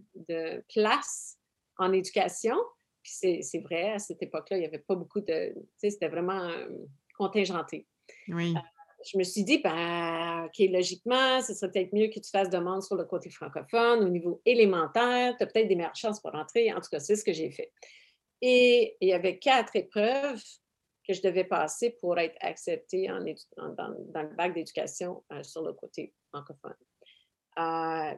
[0.75, 1.39] place
[1.79, 2.57] en éducation,
[3.03, 5.53] puis c'est vrai, à cette époque-là, il n'y avait pas beaucoup de...
[5.55, 6.69] Tu sais, c'était vraiment euh,
[7.17, 7.87] contingenté.
[8.29, 8.55] Oui.
[8.55, 8.61] Euh,
[9.11, 12.83] je me suis dit, ben, OK, logiquement, ce serait peut-être mieux que tu fasses demande
[12.83, 16.73] sur le côté francophone, au niveau élémentaire, tu as peut-être des meilleures chances pour rentrer.
[16.73, 17.73] En tout cas, c'est ce que j'ai fait.
[18.43, 20.43] Et il y avait quatre épreuves
[21.07, 25.73] que je devais passer pour être acceptée en, dans, le bac d'éducation euh, sur le
[25.73, 26.75] côté francophone.
[27.59, 28.15] Euh,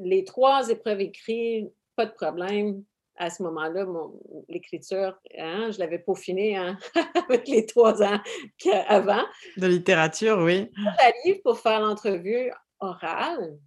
[0.00, 2.84] les trois épreuves écrites, pas de problème.
[3.16, 3.86] À ce moment-là,
[4.48, 6.78] l'écriture, hein, je l'avais peaufinée hein,
[7.28, 8.18] avec les trois ans
[8.88, 9.24] avant.
[9.58, 10.70] De littérature, oui.
[10.98, 13.58] J'arrive pour faire l'entrevue orale.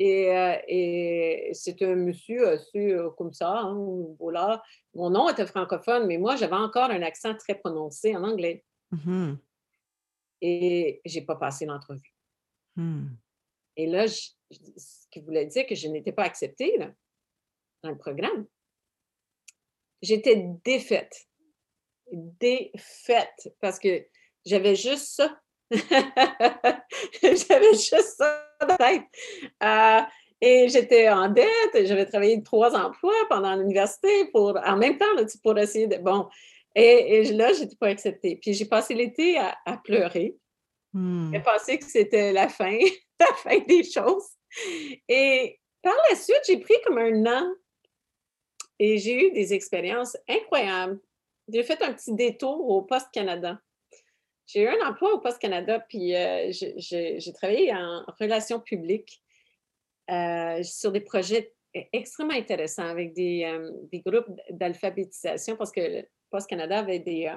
[0.00, 3.76] Euh, et, c'est un monsieur assez euh, comme ça, hein,
[4.18, 4.62] voilà.
[4.94, 8.64] Mon nom était francophone, mais moi, j'avais encore un accent très prononcé en anglais.
[8.90, 9.34] Mmh
[10.40, 12.14] et j'ai pas passé l'entrevue.
[12.76, 13.08] Mmh.
[13.76, 16.78] Et là, ce qui voulait dire que je n'étais pas acceptée
[17.82, 18.46] dans le programme.
[20.02, 21.28] J'étais défaite.
[22.12, 23.54] Défaite.
[23.60, 24.06] Parce que
[24.44, 25.40] j'avais juste ça.
[27.22, 28.50] j'avais juste ça
[29.62, 30.00] euh,
[30.40, 35.06] et j'étais en dette, j'avais travaillé trois emplois pendant l'université pour, en même temps,
[35.42, 35.96] pour essayer de.
[35.98, 36.28] Bon.
[36.74, 38.36] Et, là, je n'étais pas acceptée.
[38.36, 40.36] Puis j'ai passé l'été à, pleurer.
[40.92, 41.32] Mmh.
[41.32, 42.78] J'ai pensé que c'était la fin,
[43.20, 44.28] la fin des choses.
[45.08, 47.46] Et par la suite, j'ai pris comme un an
[48.78, 50.98] et j'ai eu des expériences incroyables.
[51.52, 53.60] J'ai fait un petit détour au Poste Canada.
[54.52, 59.22] J'ai eu un emploi au Poste Canada, puis euh, j'ai travaillé en relations publiques
[60.10, 61.54] euh, sur des projets
[61.92, 63.70] extrêmement intéressants avec des, euh,
[64.04, 67.32] groupes d'alphabétisation parce que le Poste Canada avait des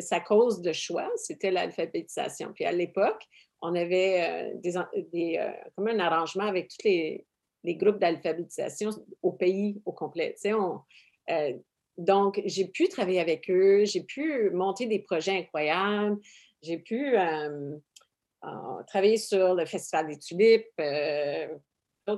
[0.00, 2.52] sa cause de choix, c'était l'alphabétisation.
[2.52, 3.24] Puis à l'époque,
[3.62, 4.74] on avait des,
[5.12, 7.24] des comme un arrangement avec tous les,
[7.64, 8.90] groupes d'alphabétisation
[9.22, 10.34] au pays au complet.
[11.98, 16.18] Donc, j'ai pu travailler avec eux, j'ai pu monter des projets incroyables,
[16.62, 17.76] j'ai pu euh,
[18.86, 21.48] travailler sur le Festival des Tulipes, euh,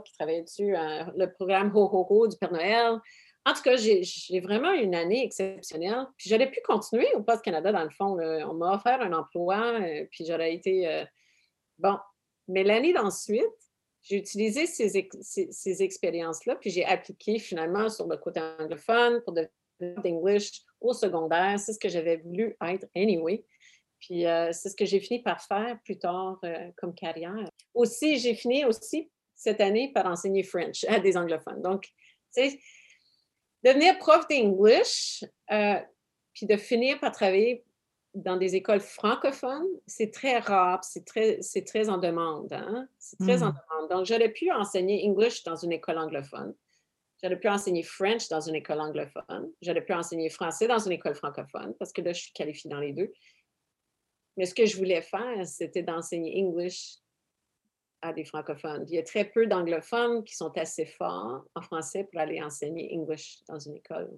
[0.05, 2.99] qui travaillait dessus, le programme Ho Ho Ho du Père Noël.
[3.47, 6.07] En tout cas, j'ai vraiment une année exceptionnelle.
[6.19, 8.19] Puis j'aurais pu continuer au Poste Canada, dans le fond.
[8.21, 11.05] On m'a offert un emploi, puis j'aurais été.
[11.79, 11.97] bon.
[12.49, 13.45] Mais l'année d'ensuite,
[14.03, 20.63] j'ai utilisé ces, expériences-là, puis j'ai appliqué finalement sur le côté anglophone pour devenir d'English
[20.81, 21.59] au secondaire.
[21.59, 23.45] C'est ce que j'avais voulu être anyway.
[24.01, 27.51] Puis euh, c'est ce que j'ai fini par faire plus tard euh, comme carrière.
[27.75, 31.63] Aussi, j'ai fini aussi cette année par enseigner French à des anglophones.
[31.63, 31.83] Donc,
[32.35, 32.61] tu sais,
[33.65, 35.81] devenir prof d'English, euh,
[36.35, 37.65] puis de finir par travailler
[38.15, 42.53] dans des écoles francophones, c'est très rare, c'est très, c'est très en demande.
[42.53, 42.89] Hein?
[42.99, 43.59] C'est très en mmh.
[43.71, 43.91] demande.
[43.91, 46.55] Donc, j'aurais pu enseigner English dans une école anglophone.
[47.23, 49.53] J'aurais pu enseigner French dans une école anglophone.
[49.61, 52.81] J'aurais pu enseigner français dans une école francophone parce que là, je suis qualifiée dans
[52.81, 53.13] les deux.
[54.37, 56.99] Mais ce que je voulais faire, c'était d'enseigner English
[58.03, 58.85] à des francophones.
[58.89, 62.89] Il y a très peu d'anglophones qui sont assez forts en français pour aller enseigner
[62.95, 64.09] English dans une école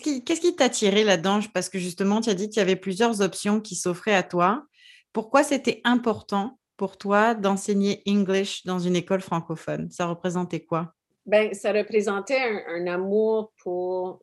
[0.00, 1.40] qui, qu'est-ce qui t'a tiré là-dedans?
[1.52, 4.66] Parce que justement, tu as dit qu'il y avait plusieurs options qui s'offraient à toi.
[5.12, 9.90] Pourquoi c'était important pour toi d'enseigner English dans une école francophone?
[9.90, 10.94] Ça représentait quoi?
[11.26, 14.22] Ben, Ça représentait un, amour pour,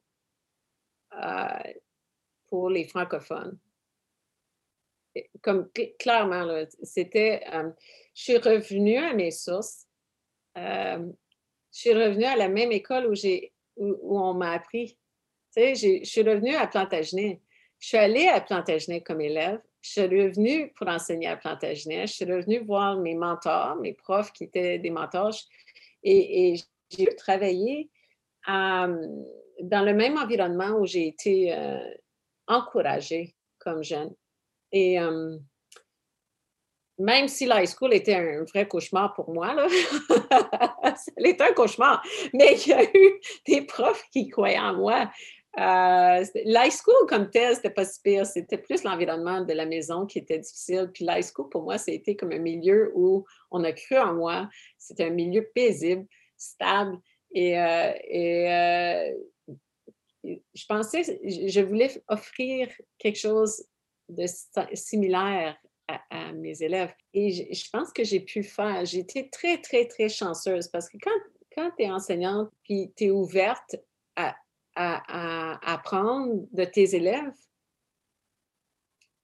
[1.14, 1.74] euh,
[2.48, 3.58] pour les francophones.
[5.42, 7.44] Comme clairement, c'était.
[7.54, 7.70] Euh,
[8.14, 9.86] je suis revenue à mes sources.
[10.58, 11.06] Euh,
[11.74, 14.98] je suis revenue à la même école où j'ai où, on m'a appris.
[15.56, 17.42] Tu sais, je suis revenue à Plantagenet.
[17.80, 19.60] Je suis allée à Plantagenet comme élève.
[19.82, 22.08] Je suis revenue pour enseigner à Plantagenet.
[22.08, 25.36] Je suis revenue voir mes mentors, mes profs qui étaient des mentors.
[26.04, 26.56] Et,
[26.89, 27.89] j'ai travaillé
[28.48, 31.80] dans le même environnement où j'ai été euh,
[32.48, 34.13] encouragée comme jeune.
[34.74, 35.00] Et
[37.02, 39.67] même si l'high school était un vrai cauchemar pour moi, là,
[40.96, 45.10] c'était un cauchemar, mais il y a eu des profs qui croyaient en moi.
[45.60, 50.06] Euh, l'high school comme tel, c'était pas si pire, c'était plus l'environnement de la maison
[50.06, 50.90] qui était difficile.
[50.94, 54.50] Puis l'high school, pour moi, c'était comme un milieu où on a cru en moi.
[54.78, 56.98] C'était un milieu paisible, stable.
[57.34, 59.14] Et, euh, euh,
[60.54, 63.66] je pensais, je voulais offrir quelque chose
[64.08, 64.26] de
[64.74, 65.58] similaire
[66.10, 66.94] à, mes élèves.
[67.14, 68.86] Et je, pense que j'ai pu faire.
[68.86, 71.12] J'ai été très, très, très chanceuse parce que quand,
[71.54, 73.76] quand tu es enseignante puis tu es ouverte
[74.76, 77.34] à, à, apprendre de tes élèves,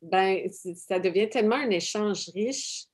[0.01, 2.85] ben, ça devient tellement un échange riche.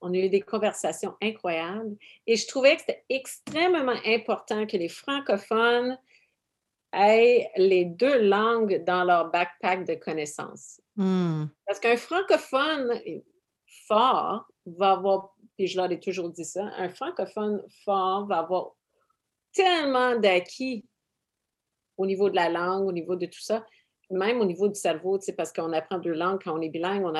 [0.00, 1.96] On a eu des conversations incroyables.
[2.26, 5.98] Et je trouvais que c'était extrêmement important que les francophones
[6.92, 10.80] aient les deux langues dans leur backpack de connaissances.
[10.96, 11.46] Hmm.
[11.66, 13.00] Parce qu'un francophone
[13.86, 18.72] fort va avoir, puis je leur ai toujours dit ça, un francophone fort va avoir
[19.52, 20.84] tellement d'acquis
[21.98, 23.66] au niveau de la langue, au niveau de tout ça,
[24.10, 27.12] même au niveau du cerveau, parce qu'on apprend deux langues quand on est bilingue, on,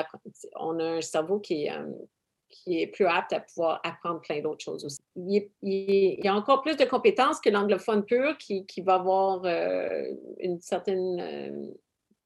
[0.56, 1.86] on a un cerveau qui est, euh,
[2.48, 4.98] qui est plus apte à pouvoir apprendre plein d'autres choses aussi.
[5.16, 10.04] Il, y a encore plus de compétences que l'anglophone pur qui, va avoir euh,
[10.38, 11.66] une certaine euh,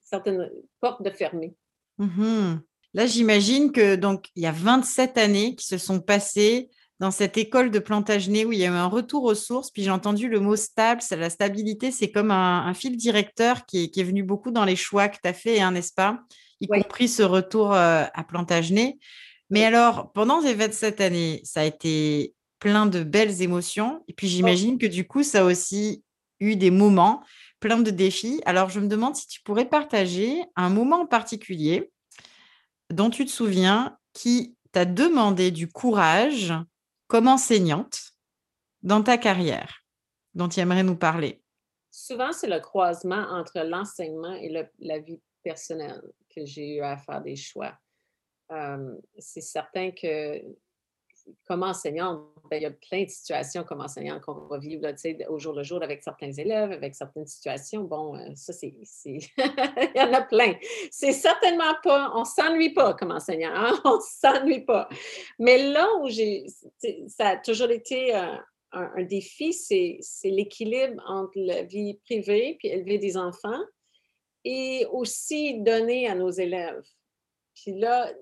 [0.00, 1.54] certaines portes de fermer.
[1.98, 2.56] Mmh
[2.94, 6.68] Là, j'imagine que donc il y a 27 années qui se sont passées
[7.02, 9.72] dans cette école de Plantagenet où il y a eu un retour aux sources.
[9.72, 11.02] Puis j'ai entendu le mot stable.
[11.10, 15.16] La stabilité, c'est comme un, fil directeur qui est, venu beaucoup dans les choix que
[15.20, 16.20] tu as fait, hein, n'est-ce pas?
[16.60, 19.00] Y compris ce retour euh, à Plantagenet.
[19.50, 24.04] Mais alors, pendant ces 27 années, ça a été plein de belles émotions.
[24.06, 26.04] Et puis j'imagine que du coup, ça a aussi
[26.38, 27.24] eu des moments
[27.58, 28.40] plein de défis.
[28.46, 31.90] Alors, je me demande si tu pourrais partager un moment en particulier
[32.90, 36.54] dont tu te souviens qui t'a demandé du courage
[37.12, 38.14] comme enseignante
[38.82, 39.84] dans ta carrière,
[40.32, 41.44] dont tu aimerais nous parler?
[41.90, 44.48] Souvent, c'est le croisement entre l'enseignement et
[44.78, 46.00] la vie personnelle
[46.34, 47.76] que j'ai eu à faire des choix.
[48.50, 50.40] Euh, c'est certain que
[51.46, 54.86] comme enseignante, ben, il y a plein de situations comme enseignante qu'on va vivre
[55.28, 57.84] au jour le jour avec certains élèves, avec certaines situations.
[57.84, 58.74] Bon, euh, ça, c'est.
[59.06, 59.20] il
[59.94, 60.54] y en a plein.
[60.90, 62.12] C'est certainement pas.
[62.14, 63.52] On s'ennuie pas comme enseignant.
[63.54, 63.80] Hein?
[63.84, 64.88] On s'ennuie pas.
[65.38, 66.46] Mais là où j'ai.
[67.08, 68.36] Ça a toujours été euh,
[68.72, 73.60] un, un, défi, c'est l'équilibre entre la vie privée puis élever des enfants
[74.44, 76.82] et aussi donner à nos élèves.
[77.54, 78.12] Puis là,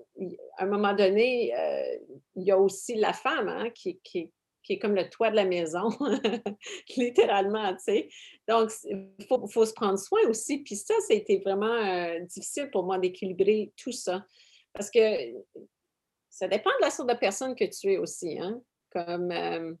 [0.57, 1.97] à un moment donné, euh,
[2.35, 4.31] il y a aussi la femme hein, qui, qui,
[4.63, 5.89] qui est comme le toit de la maison,
[6.97, 8.09] littéralement, tu sais.
[8.47, 10.59] Donc, il faut, se prendre soin aussi.
[10.59, 14.25] Puis ça, ça a été vraiment euh, difficile pour moi d'équilibrer tout ça.
[14.73, 14.99] Parce que
[16.29, 18.39] ça dépend de la sorte de personne que tu es aussi.
[18.39, 18.61] Hein?
[18.91, 19.73] Comme euh,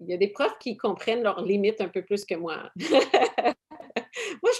[0.00, 2.70] il y a des profs qui comprennent leurs limites un peu plus que moi.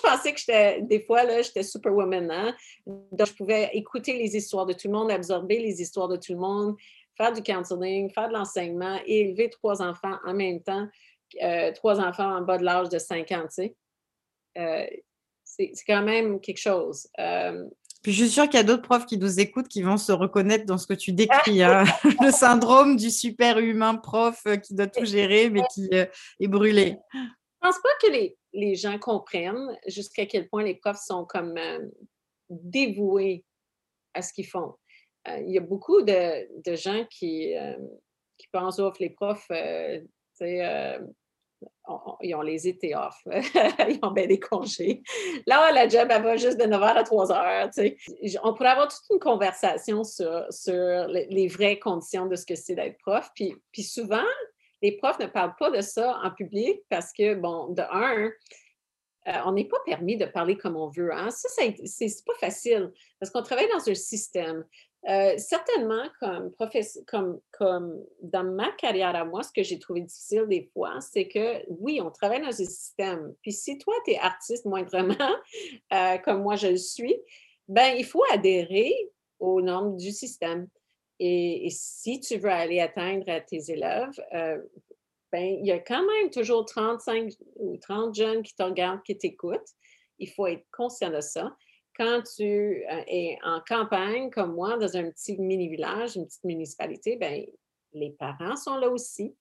[0.09, 2.31] pensais que j'étais, des fois, là, j'étais superwoman.
[2.31, 2.55] Hein?
[2.87, 6.33] Donc, je pouvais écouter les histoires de tout le monde, absorber les histoires de tout
[6.33, 6.77] le monde,
[7.17, 10.87] faire du counseling, faire de l'enseignement et élever trois enfants en même temps,
[11.43, 13.77] euh, trois enfants en bas de l'âge de 5 ans, tu sais.
[14.59, 14.87] Euh,
[15.45, 17.09] c'est quand même quelque chose.
[17.19, 17.65] Euh,
[18.03, 20.13] puis je suis sûre qu'il y a d'autres profs qui nous écoutent qui vont se
[20.13, 21.63] reconnaître dans ce que tu décris.
[21.63, 21.85] Hein.
[22.21, 26.99] le syndrome du super-humain prof qui doit tout gérer, mais qui est brûlé.
[27.67, 31.59] Pense pas que les, les gens comprennent jusqu'à quel point les profs sont comme
[32.49, 33.45] dévoués
[34.15, 34.77] à ce qu'ils font.
[35.27, 37.77] Euh, il y a beaucoup de, gens qui, euh,
[38.39, 39.99] qui pensent, off, les profs, euh,
[42.21, 43.21] ils ont les étés off.
[43.27, 45.03] ils ont bien des congés.
[45.49, 48.39] Là, la job, elle va juste de 9h à 3h.
[48.45, 52.77] On pourrait avoir toute une conversation sur, sur les, vraies conditions de ce que c'est
[52.77, 53.29] d'être prof.
[53.35, 54.23] Puis, puis souvent,
[54.87, 58.31] les profs ne parlent pas de ça en public parce que, bon, de un,
[59.45, 61.13] on n'est pas permis de parler comme on veut.
[61.13, 61.31] Hein?
[61.31, 61.49] Ça,
[61.85, 64.65] c'est pas facile parce qu'on travaille dans un système.
[65.09, 66.05] Euh, certainement,
[67.53, 71.65] comme dans ma carrière à moi, ce que j'ai trouvé difficile des fois, c'est que
[71.69, 73.35] oui, on travaille dans un système.
[73.43, 75.15] Puis si toi, tu es artiste moindrement,
[75.93, 77.17] euh, comme moi je le suis,
[77.67, 78.95] ben il faut adhérer
[79.41, 80.69] aux normes du système.
[81.19, 84.61] Et, si tu veux aller atteindre à tes élèves, euh,
[85.33, 89.17] ben, il y a quand même toujours 35 ou 30 jeunes qui te regardent, qui
[89.17, 89.75] t'écoutent.
[90.19, 91.57] Il faut être conscient de ça
[91.97, 97.17] quand tu euh, es en campagne comme moi, dans un petit mini-village, une petite municipalité,
[97.17, 97.45] ben,
[97.93, 99.35] les parents sont là aussi.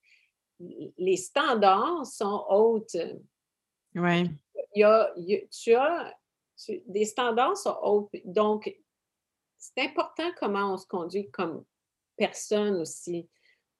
[0.96, 2.96] Les standards sont hautes.
[3.94, 4.30] Oui.
[4.74, 5.12] Il y a,
[5.50, 6.14] tu as
[6.86, 8.10] des standards sont hauts.
[8.24, 8.74] Donc,
[9.74, 11.64] c'est important comment on se conduit comme
[12.16, 13.28] personne aussi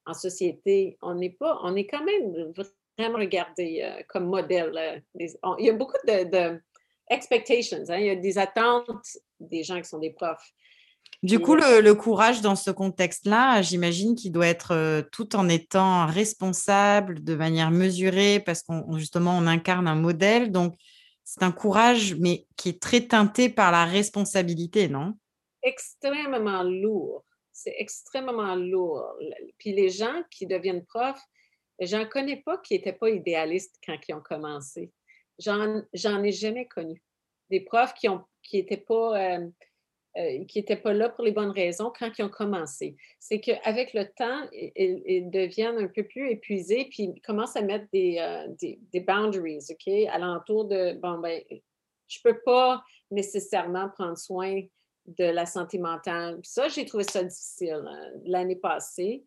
[0.05, 0.99] en société.
[1.03, 2.53] On n'est pas, on est quand même
[2.99, 4.73] vraiment regardé euh, comme modèle.
[4.77, 5.27] Euh,
[5.59, 6.61] il y a beaucoup de
[7.11, 7.85] expectations.
[7.89, 7.99] Hein.
[7.99, 8.91] Il y a des attentes
[9.39, 10.53] des gens qui sont des profs.
[11.23, 16.07] Du coup, le, courage dans ce contexte-là, j'imagine qu'il doit être euh, tout en étant
[16.07, 20.53] responsable de manière mesurée parce qu'on justement on incarne un modèle.
[20.53, 20.75] Donc,
[21.25, 25.15] c'est un courage, mais qui est très teinté par la responsabilité, non?
[25.67, 27.25] Extrêmement lourd.
[27.53, 29.19] C'est extrêmement lourd.
[29.59, 31.25] Puis les gens qui deviennent profs,
[31.81, 34.93] j'en connais pas qui n'étaient pas idéalistes quand ils ont commencé.
[35.41, 35.83] J'en
[36.23, 37.03] ai jamais connu.
[37.51, 38.09] Des profs qui
[38.53, 39.49] n'étaient qui pas, euh,
[40.17, 42.97] euh, pas là pour les bonnes raisons quand ils ont commencé.
[43.19, 47.87] C'est qu'avec le temps, ils, deviennent un peu plus épuisés, puis ils commencent à mettre
[47.93, 48.47] des, euh,
[48.93, 54.63] des, boundaries, OK, alentour de, bon, ben, je ne peux pas nécessairement prendre soin
[55.07, 56.41] de la santé mentale.
[56.43, 59.25] ça, j'ai trouvé ça difficile hein, l'année passée.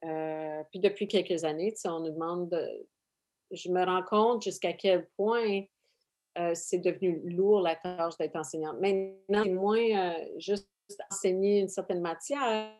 [0.00, 2.86] puis depuis quelques années, on nous demande de,
[3.50, 5.62] je me rends compte jusqu'à quel point
[6.38, 8.78] euh, c'est devenu lourd la tâche d'être enseignante.
[8.80, 10.68] Maintenant, c'est moins euh, juste
[11.10, 12.72] enseigner une certaine matière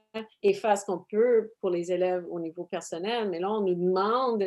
[0.42, 3.74] et faire ce qu'on peut pour les élèves au niveau personnel, mais là, on nous
[3.74, 4.44] demande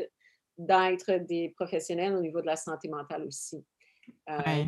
[0.57, 3.63] d'être des professionnels au niveau de la santé mentale aussi.
[4.29, 4.65] Euh,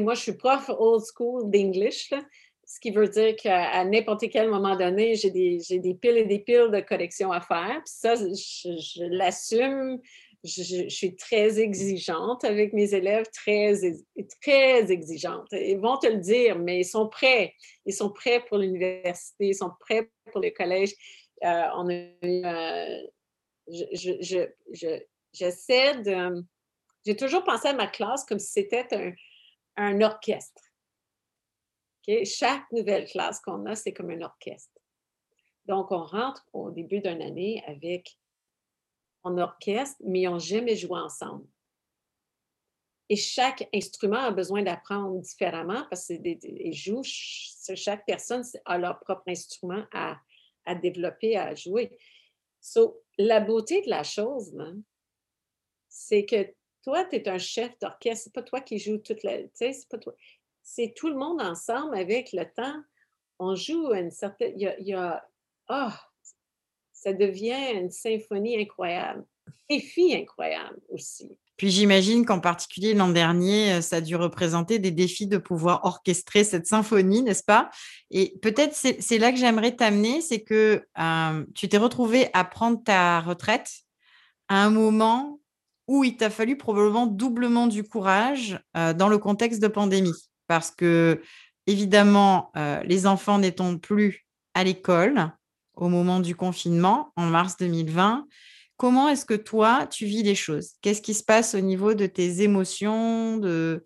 [0.00, 2.10] moi, je suis prof old school d'English,
[2.64, 6.38] ce qui veut dire qu'à n'importe quel moment donné, j'ai des, des, piles et des
[6.40, 7.80] piles de corrections à faire.
[7.84, 10.00] Puis ça, je l'assume
[10.44, 13.74] je, suis très exigeante avec mes élèves, très,
[14.40, 15.48] très exigeante.
[15.52, 17.54] Ils vont te le dire, mais ils sont prêts.
[17.86, 20.92] Ils sont prêts pour l'université, ils sont prêts pour le collège.
[21.44, 22.86] Euh, on a
[25.32, 26.44] j'essaie de.
[27.04, 29.12] J'ai toujours pensé à ma classe comme si c'était un,
[30.00, 30.62] orchestre.
[32.24, 34.80] Chaque nouvelle classe qu'on a, c'est comme un orchestre.
[35.66, 38.18] Donc, on rentre au début d'une année avec
[39.22, 41.46] en orchestre, mais ils n'ont jamais joué ensemble.
[43.10, 49.22] Et chaque instrument a besoin d'apprendre différemment parce qu'ils jouent, chaque personne a leur propre
[49.28, 50.18] instrument à,
[50.82, 51.96] développer, à jouer.
[52.60, 54.54] So, la beauté de la chose,
[55.88, 59.38] c'est que toi, tu es un chef d'orchestre, c'est pas toi qui joues toute la.
[59.54, 60.14] C'est pas toi.
[60.62, 62.82] C'est tout le monde ensemble avec le temps.
[63.38, 64.52] On joue une certaine.
[64.56, 65.26] Il y a.
[65.68, 65.90] oh,
[66.92, 69.24] ça devient une symphonie incroyable.
[69.70, 71.36] Défi incroyable aussi.
[71.56, 76.44] Puis j'imagine qu'en particulier l'an dernier, ça a dû représenter des défis de pouvoir orchestrer
[76.44, 77.68] cette symphonie, n'est-ce pas?
[78.12, 80.86] Et peut-être c'est là que j'aimerais t'amener, c'est que
[81.54, 83.72] tu t'es retrouvé à prendre ta retraite
[84.48, 85.40] à un moment
[85.88, 90.14] où il t'a fallu probablement doublement du courage dans le contexte de pandémie.
[90.46, 91.22] Parce que,
[91.66, 92.52] évidemment,
[92.84, 95.32] les enfants n'étant plus à l'école
[95.74, 98.26] au moment du confinement, en mars 2020,
[98.76, 100.72] comment est-ce que toi, tu vis les choses?
[100.82, 103.84] Qu'est-ce qui se passe au niveau de tes émotions, de,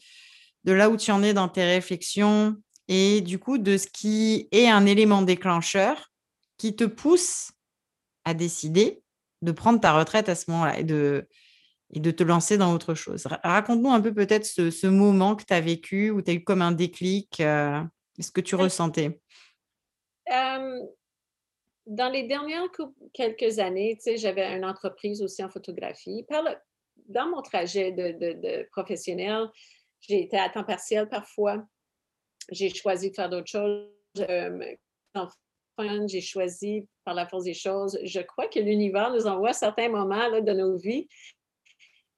[0.64, 2.56] de là où tu en es dans tes réflexions?
[2.88, 6.10] Et du coup de ce qui est un élément déclencheur
[6.58, 7.52] qui te pousse
[8.24, 9.02] à décider
[9.40, 11.26] de prendre ta retraite à ce moment-là et de,
[11.92, 13.26] et de te lancer dans autre chose.
[13.44, 16.62] Raconte-nous un peu peut-être ce, moment que tu as vécu, où tu as eu comme
[16.62, 17.82] un déclic, euh,
[18.18, 19.20] ce que tu ressentais.
[20.26, 22.68] dans les dernières
[23.12, 26.24] quelques années, j'avais une entreprise aussi en photographie.
[27.08, 29.48] dans mon trajet de, professionnel,
[30.00, 31.62] j'ai été à temps partiel parfois.
[32.50, 33.86] J'ai choisi de faire d'autres choses.
[36.06, 37.98] j'ai choisi par la force des choses.
[38.02, 41.41] Je crois que l'univers nous envoie certains moments là, de nos vies euh,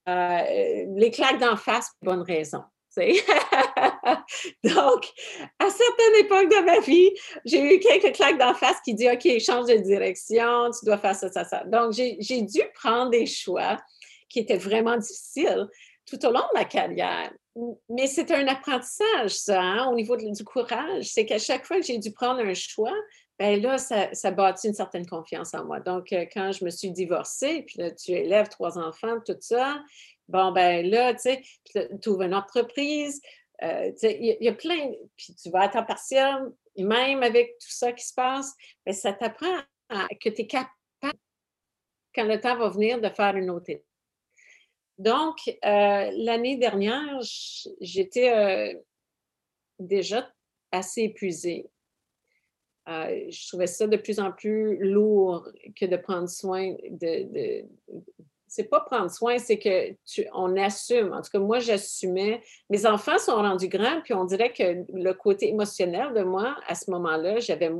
[0.06, 2.62] les claques d'en face pour bonne raison.
[4.64, 5.12] Donc,
[5.58, 7.10] à certaines époques de ma vie,
[7.44, 11.14] j'ai eu quelques claques d'en face qui disent OK, change de direction, tu dois faire
[11.14, 11.64] ça, ça, ça.
[11.64, 13.78] Donc, j'ai dû prendre des choix
[14.28, 15.66] qui étaient vraiment difficiles
[16.06, 17.32] tout au long de ma carrière.
[17.88, 21.04] Mais c'est un apprentissage, ça, hein, au niveau du courage.
[21.04, 22.92] C'est qu'à chaque fois que j'ai dû prendre un choix,
[23.38, 25.80] ben là, ça, ça bâtit une certaine confiance en moi.
[25.80, 29.82] Donc, euh, quand je me suis divorcée, puis là, tu élèves trois enfants, tout ça,
[30.28, 31.42] bon, ben là, tu sais,
[32.00, 33.20] tu ouvres une entreprise,
[33.62, 37.58] euh, tu sais, il y, a plein, puis tu vas à temps partiel, même avec
[37.58, 38.54] tout ça qui se passe,
[38.86, 39.58] ben, ça t'apprend
[40.20, 40.72] que tu es capable,
[42.14, 43.84] quand le temps va venir, de faire une autre étape.
[44.96, 47.18] Donc, euh, l'année dernière,
[47.80, 48.76] j'étais
[49.80, 50.32] déjà
[50.70, 51.68] assez épuisée.
[52.88, 57.32] Euh, je trouvais ça de plus en plus lourd que de prendre soin de.
[57.32, 57.64] de
[58.46, 59.96] c'est pas prendre soin, c'est que
[60.32, 61.12] on assume.
[61.12, 62.40] En tout cas, moi, j'assumais.
[62.70, 66.76] Mes enfants sont rendus grands, puis on dirait que le côté émotionnel de moi, à
[66.76, 67.72] ce moment-là, j'avais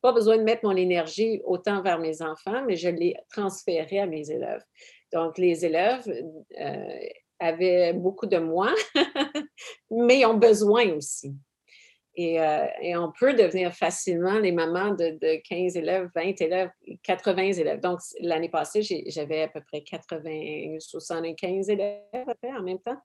[0.00, 4.06] pas besoin de mettre mon énergie autant vers mes enfants, mais je l'ai transféré à
[4.06, 4.62] mes élèves.
[5.12, 6.06] Donc, les élèves
[6.60, 6.98] euh,
[7.40, 8.72] avaient beaucoup de moi,
[9.90, 11.34] mais ils ont besoin aussi.
[12.18, 16.70] Euh, et, on peut devenir facilement les mamans de, 15 élèves, 20 élèves,
[17.02, 17.80] 80 élèves.
[17.80, 22.04] Donc, l'année passée, j'avais à peu près 80, 75 élèves
[22.44, 23.00] en même temps.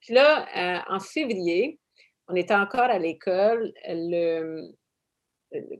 [0.00, 1.78] Puis là, euh, en février,
[2.26, 3.72] on était encore à l'école.
[3.86, 4.72] Le,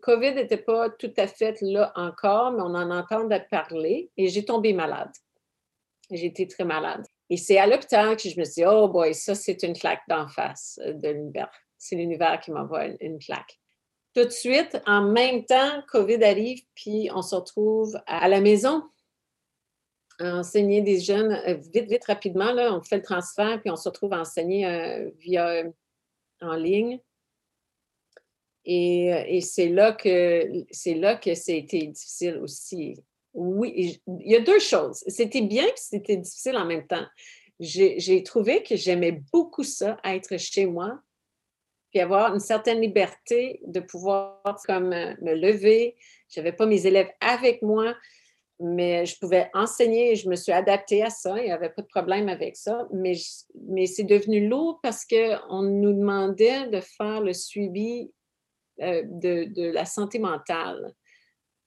[0.02, 4.44] COVID n'était pas tout à fait là encore, mais on en entendait parler et j'ai
[4.44, 5.12] tombé malade.
[6.10, 7.04] J'ai été très malade.
[7.30, 10.02] Et c'est à l'hôpital que je me suis dit, oh boy, ça, c'est une claque
[10.08, 11.50] d'en face de l'univers
[11.80, 13.58] c'est l'univers qui m'envoie une, plaque.
[14.14, 18.82] Tout de suite, en même temps, COVID arrive, puis on se retrouve à la maison
[20.18, 22.52] à enseigner des jeunes euh, vite, vite, rapidement.
[22.52, 25.70] Là, on fait le transfert, puis on se retrouve à enseigner euh, via euh,
[26.42, 27.00] en ligne.
[28.66, 33.02] Et, c'est là que c'est là que c'était difficile aussi.
[33.32, 35.02] Oui, il y a deux choses.
[35.06, 37.06] C'était bien que c'était difficile en même temps.
[37.58, 41.00] J'ai trouvé que j'aimais beaucoup ça, être chez moi,
[41.90, 45.96] puis avoir une certaine liberté de pouvoir comme euh, me lever.
[46.28, 47.94] Je n'avais pas mes élèves avec moi,
[48.60, 51.38] mais je pouvais enseigner et je me suis adaptée à ça.
[51.38, 52.86] Il n'y avait pas de problème avec ça.
[52.92, 53.14] Mais,
[53.68, 58.10] mais c'est devenu lourd parce qu'on nous demandait de faire le suivi
[58.80, 60.94] euh, de, de, la santé mentale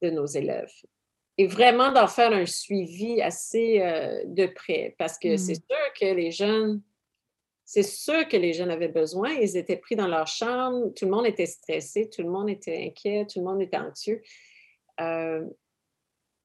[0.02, 0.74] de nos élèves.
[1.38, 5.66] Et vraiment d'en faire un suivi assez euh, de près parce que c'est mmh.
[5.70, 6.82] sûr que les jeunes
[7.66, 9.32] c'est sûr que les jeunes avaient besoin.
[9.32, 12.86] Ils étaient pris dans leur chambre, tout le monde était stressé, tout le monde était
[12.86, 14.22] inquiet, tout le monde était anxieux.
[15.00, 15.46] Euh,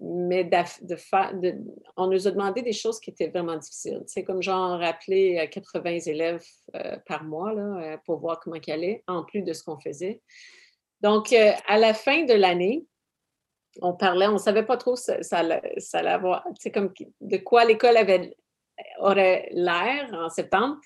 [0.01, 1.55] mais de,
[1.97, 4.03] on nous a demandé des choses qui étaient vraiment difficiles.
[4.07, 6.45] C'est comme genre rappeler 80 euh, élèves
[6.77, 10.23] euh, par mois là, pour voir comment ils allaient, en plus de ce qu'on faisait.
[11.01, 12.87] Donc, à la fin de l'année,
[13.83, 15.19] on parlait, on ne savait pas trop ça,
[16.73, 18.37] comme de quoi l'école avait
[19.01, 20.77] aurait l'air en septembre.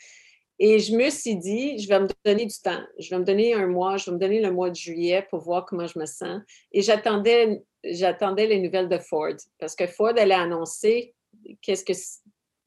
[0.59, 2.83] Et je me suis dit, je vais me donner du temps.
[2.99, 5.41] Je vais me donner un mois, je vais me donner le mois de juillet pour
[5.41, 6.41] voir comment je me sens.
[6.73, 11.15] Et j'attendais, les nouvelles de Ford parce que Ford allait annoncer
[11.61, 11.93] qu'est-ce que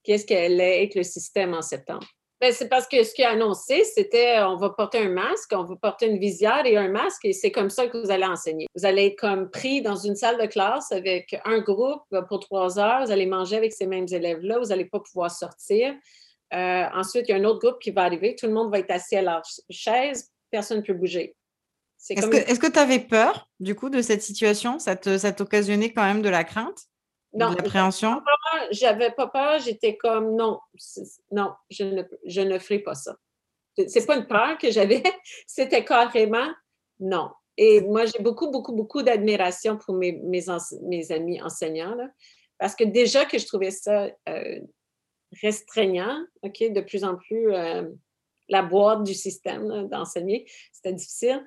[0.04, 2.06] qu'est-ce être le système en septembre.
[2.42, 5.64] Ben, c'est parce que ce qui a annoncé, c'était on va porter un masque, on
[5.64, 8.68] va porter une visière et un masque, et c'est comme ça que vous allez enseigner.
[8.76, 12.78] Vous allez être comme pris dans une salle de classe avec un groupe pour trois
[12.78, 15.96] heures, vous allez manger avec ces mêmes élèves-là, vous n'allez pas pouvoir sortir.
[16.56, 18.80] Euh, ensuite, il y a un autre groupe qui va arriver, tout le monde va
[18.80, 21.36] être assis à leur chaise, personne ne peut bouger.
[22.10, 24.80] Est-ce que tu avais peur, du coup, de cette situation?
[24.80, 26.80] Ça t'occasionnait quand même de la crainte?
[27.34, 28.22] Non, de l'appréhension?
[28.72, 30.60] J'avais pas peur, j'étais comme non,
[31.32, 33.18] non, je ne, je ne ferai pas ça.
[33.88, 35.03] C'est pas une peur que j'avais,
[35.47, 36.47] c'était carrément
[36.99, 37.32] non.
[37.58, 40.43] Et moi, j'ai beaucoup, beaucoup, beaucoup d'admiration pour mes, mes,
[40.84, 41.97] mes, amis enseignants,
[42.58, 44.60] parce que déjà que je trouvais ça euh,
[45.42, 47.84] restreignant, OK, de plus en plus euh,
[48.50, 51.44] la boîte du système d'enseigner, c'était difficile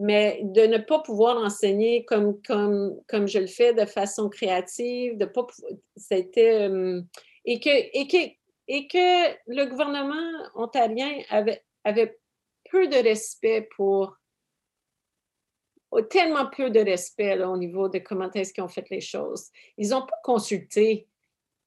[0.00, 5.46] mais de ne pas pouvoir enseigner comme, je le fais de façon créative, de pas
[5.94, 7.02] c'était euh,
[7.44, 8.16] et que, et, que,
[8.66, 12.18] et que le gouvernement ontarien avait, avait
[12.70, 14.16] peu de respect pour
[16.08, 19.48] tellement peu de respect au niveau de comment est-ce qu'ils ont fait les choses.
[19.76, 21.08] Ils n'ont pas consulté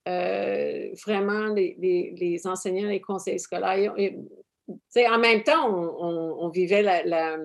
[0.07, 1.75] euh, vraiment les,
[2.17, 3.93] les, enseignants, les conseils scolaires.
[3.93, 7.37] en même temps, on, vivait la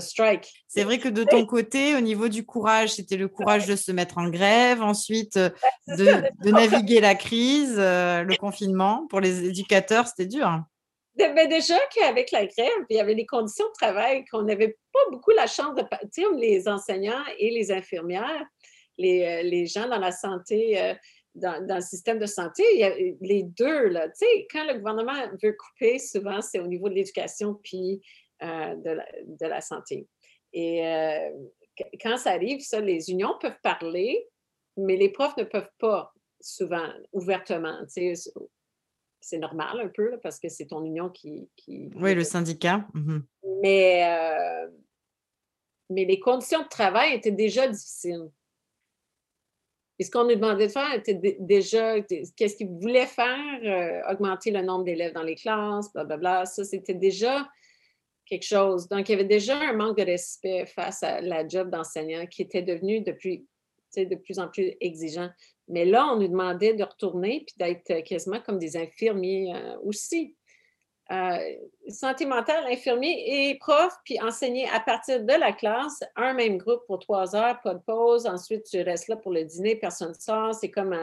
[0.00, 0.64] strike.
[0.66, 3.92] C'est vrai que de ton côté, au niveau du courage, c'était le courage de se
[3.92, 5.50] mettre en grève, ensuite euh,
[5.88, 9.06] de, naviguer la crise, euh, le confinement.
[9.08, 10.62] Pour les éducateurs, c'était dur.
[11.16, 15.00] Mais déjà qu'avec la grève, il y avait des conditions de travail qu'on n'avait pas
[15.10, 15.82] beaucoup la chance de...
[16.12, 18.46] Sais, les enseignants et les infirmières,
[18.98, 20.94] les, euh, les gens dans la santé...
[21.38, 24.08] Dans, dans, le système de santé, il y a les deux, là.
[24.08, 28.00] Tu sais, quand le gouvernement veut couper, souvent, c'est au niveau de l'éducation puis
[28.42, 30.06] euh, de, la, santé.
[30.52, 31.30] Et euh,
[32.00, 34.28] quand ça arrive, ça, les unions peuvent parler,
[34.76, 37.80] mais les profs ne peuvent pas souvent ouvertement.
[37.88, 41.48] C'est normal un peu parce que c'est ton union qui,
[41.96, 42.86] Oui, le syndicat.
[42.94, 43.18] Mmh
[43.60, 44.70] mais, euh,
[45.90, 48.30] mais les conditions de travail étaient déjà difficiles.
[49.98, 54.62] Et ce qu'on nous demandait de faire était déjà, qu'est-ce qu'ils voulaient faire, augmenter le
[54.62, 56.46] nombre d'élèves dans les classes, blablabla.
[56.46, 57.48] Ça, c'était déjà
[58.28, 58.88] quelque chose.
[58.88, 62.42] Donc, il y avait déjà un manque de respect face à la job d'enseignant qui
[62.42, 63.46] était devenu depuis,
[63.96, 65.30] de plus en plus exigeant.
[65.68, 70.36] Mais là, on nous demandait de retourner puis d'être quasiment comme des infirmiers euh, aussi.
[71.10, 71.38] Euh,
[71.88, 76.82] santé mentale, infirmier et prof, puis enseigner à partir de la classe, un même groupe
[76.86, 78.26] pour trois heures, pas de pause.
[78.26, 80.54] Ensuite, tu restes là pour le dîner, personne ne sort.
[80.54, 80.94] C'est comme,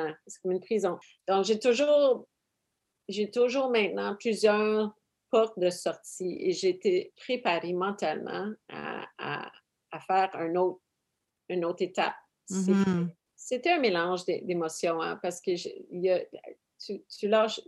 [0.43, 0.99] comme une prison.
[1.27, 2.27] Donc, j'ai toujours,
[3.07, 4.93] j'ai toujours maintenant plusieurs
[5.35, 9.51] porte de sortie et j'étais préparée mentalement à,
[10.07, 10.79] faire un autre,
[11.49, 12.15] une autre étape.
[12.49, 13.09] Mm-hmm.
[13.35, 15.51] C'était un mélange d'émotions hein, parce que
[16.79, 17.59] tu, tu, lâches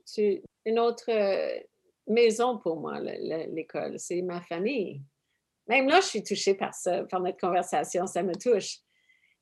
[0.65, 1.59] une autre euh,
[2.07, 3.99] maison pour moi, l'école.
[3.99, 5.01] C'est ma famille.
[5.67, 8.79] Même là, je suis touchée par ça, par notre conversation, ça me touche.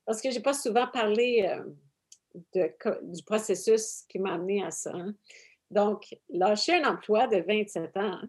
[0.04, 1.48] Parce que je n'ai pas souvent parlé
[2.54, 2.70] euh,
[3.02, 4.92] du processus qui m'a amené à ça.
[4.94, 5.14] Hein.
[5.70, 8.20] Donc, lâcher un emploi de 27 ans,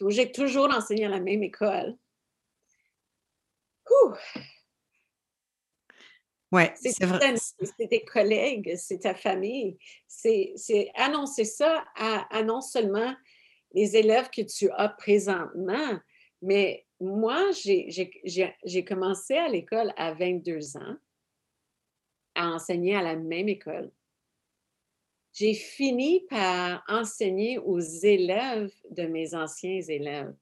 [0.00, 1.96] où j'ai toujours enseigné à la même école.
[6.52, 7.34] Ouais, c'est vrai.
[7.36, 9.78] C'est tes collègues, c'est ta famille.
[10.06, 13.14] C'est annoncer ça à, non seulement
[13.72, 15.98] les élèves que tu as présentement,
[16.42, 20.96] mais moi, j'ai commencé à l'école à 22 ans
[22.34, 23.90] à enseigner à la même école
[25.32, 30.34] j'ai fini par enseigner aux élèves de mes anciens élèves.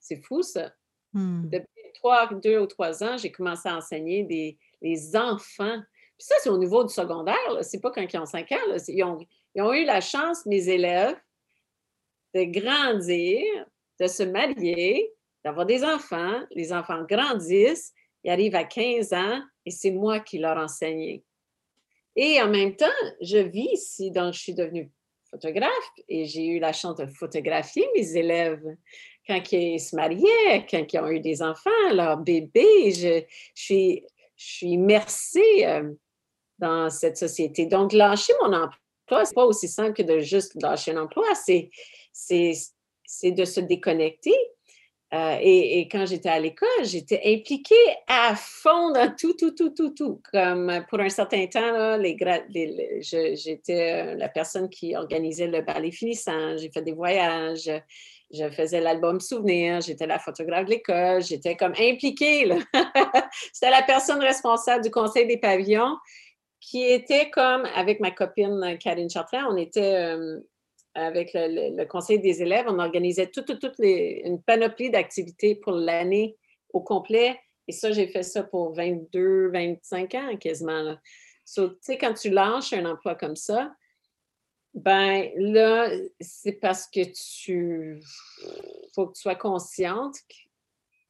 [0.00, 0.74] C'est fou, ça.
[1.14, 5.80] Depuis trois, deux ou trois ans, j'ai commencé à enseigner les enfants.
[6.18, 8.76] Puis ça, c'est au niveau du secondaire, c'est pas quand ils ont cinq ans.
[8.88, 9.18] Ils, ont,
[9.54, 11.16] ils ont eu la chance, mes élèves,
[12.34, 13.42] de grandir,
[14.00, 15.12] de se marier,
[15.44, 16.40] d'avoir des enfants.
[16.52, 17.92] Les enfants grandissent,
[18.22, 21.20] ils arrivent à 15 ans et c'est moi qui leur enseigne.
[22.16, 22.86] Et en même temps,
[23.20, 24.90] je vis ici, donc je suis devenue
[26.08, 28.64] et j'ai eu la chance de photographier mes élèves
[29.26, 32.92] quand ils se mariaient, quand ils ont eu des enfants, leurs bébés.
[32.92, 33.22] Je,
[33.54, 34.04] suis,
[34.36, 35.92] je suis immersée euh,
[36.58, 37.66] dans cette société.
[37.66, 41.70] Donc, lâcher mon emploi, c'est pas aussi simple que de juste lâcher un emploi, c'est
[43.24, 44.34] de se déconnecter
[45.14, 47.74] euh, et, quand j'étais à l'école, j'étais impliquée
[48.08, 50.20] à fond dans tout, tout, tout, tout, tout.
[50.32, 52.16] Comme pour un certain temps, les,
[53.00, 56.56] j'étais euh, la personne qui organisait le ballet finissant.
[56.56, 57.70] J'ai fait des voyages.
[58.32, 59.80] Je faisais l'album souvenir.
[59.82, 61.22] J'étais la photographe de l'école.
[61.22, 62.48] J'étais comme impliquée.
[63.52, 65.96] C'était la personne responsable du conseil des pavillons
[66.60, 70.16] qui était comme avec ma copine Karine Chartrand, on était
[70.94, 76.36] avec le, conseil des élèves, on organisait toute, une panoplie d'activités pour l'année
[76.72, 77.38] au complet.
[77.66, 80.96] Et ça, j'ai fait ça pour 22, 25 ans quasiment.
[81.46, 83.74] tu sais, quand tu lâches un emploi comme ça,
[84.74, 85.88] ben là,
[86.20, 88.00] c'est parce que tu
[88.94, 90.16] faut que tu sois consciente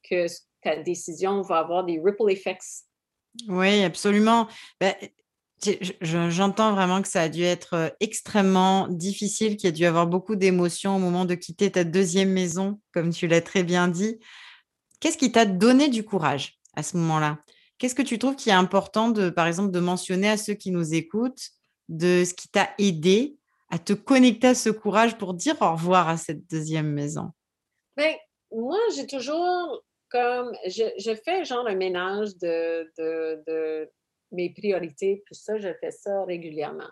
[0.08, 0.26] que,
[0.62, 2.86] ta décision va avoir des ripple effects.
[3.48, 4.48] Oui, absolument.
[4.80, 4.94] Ben,
[6.00, 10.06] J'entends vraiment que ça a dû être euh, extrêmement difficile, qu'il y a dû avoir
[10.06, 14.18] beaucoup d'émotions au moment de quitter ta deuxième maison, comme tu l'as très bien dit.
[15.00, 17.38] Qu'est-ce qui t'a donné du courage à ce moment-là?
[17.78, 20.70] Qu'est-ce que tu trouves qui est important, de, par exemple, de mentionner à ceux qui
[20.70, 21.50] nous écoutent,
[21.88, 23.36] de ce qui t'a aidé
[23.70, 27.30] à te connecter à ce courage pour dire au revoir à cette deuxième maison?
[27.96, 28.14] Bien,
[28.52, 33.90] moi, j'ai toujours comme, je, fais genre un ménage de, de
[34.34, 36.90] mes priorités, tout ça, je fais ça régulièrement.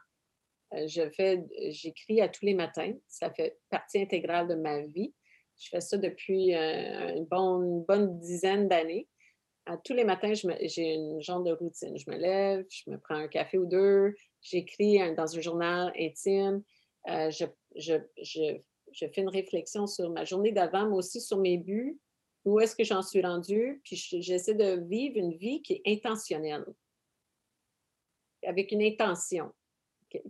[0.75, 2.93] Euh, je fais, j'écris à tous les matins.
[3.09, 5.13] Ça fait partie intégrale de ma vie.
[5.59, 9.09] Je fais ça depuis euh, une, bonne, bonne dizaine d'années.
[9.67, 11.97] À tous les matins, j'ai une genre de routine.
[11.97, 16.65] Je me lève, je me prends un café ou deux, j'écris dans un journal intime.
[17.09, 17.45] Euh, je,
[17.77, 18.59] je, je,
[18.93, 22.01] je, fais une réflexion sur ma journée d'avant, mais aussi sur mes buts,
[22.45, 26.65] où est-ce que j'en suis rendue, puis j'essaie de vivre une vie qui est intentionnelle
[28.45, 29.53] avec une intention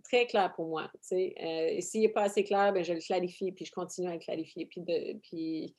[0.05, 0.91] très claire pour moi.
[1.13, 4.19] Euh, S'il n'est pas assez clair, ben, je le clarifie, puis je continue à le
[4.19, 4.67] clarifier.
[4.67, 4.83] Puis,
[5.23, 5.75] puis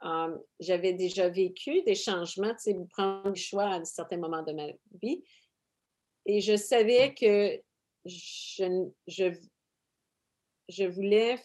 [0.00, 2.54] um, j'avais déjà vécu des changements,
[2.90, 4.66] prendre des choix à certains moments de ma
[5.02, 5.22] vie.
[6.24, 7.60] Et je savais que
[8.04, 9.32] je, je,
[10.68, 11.36] je voulais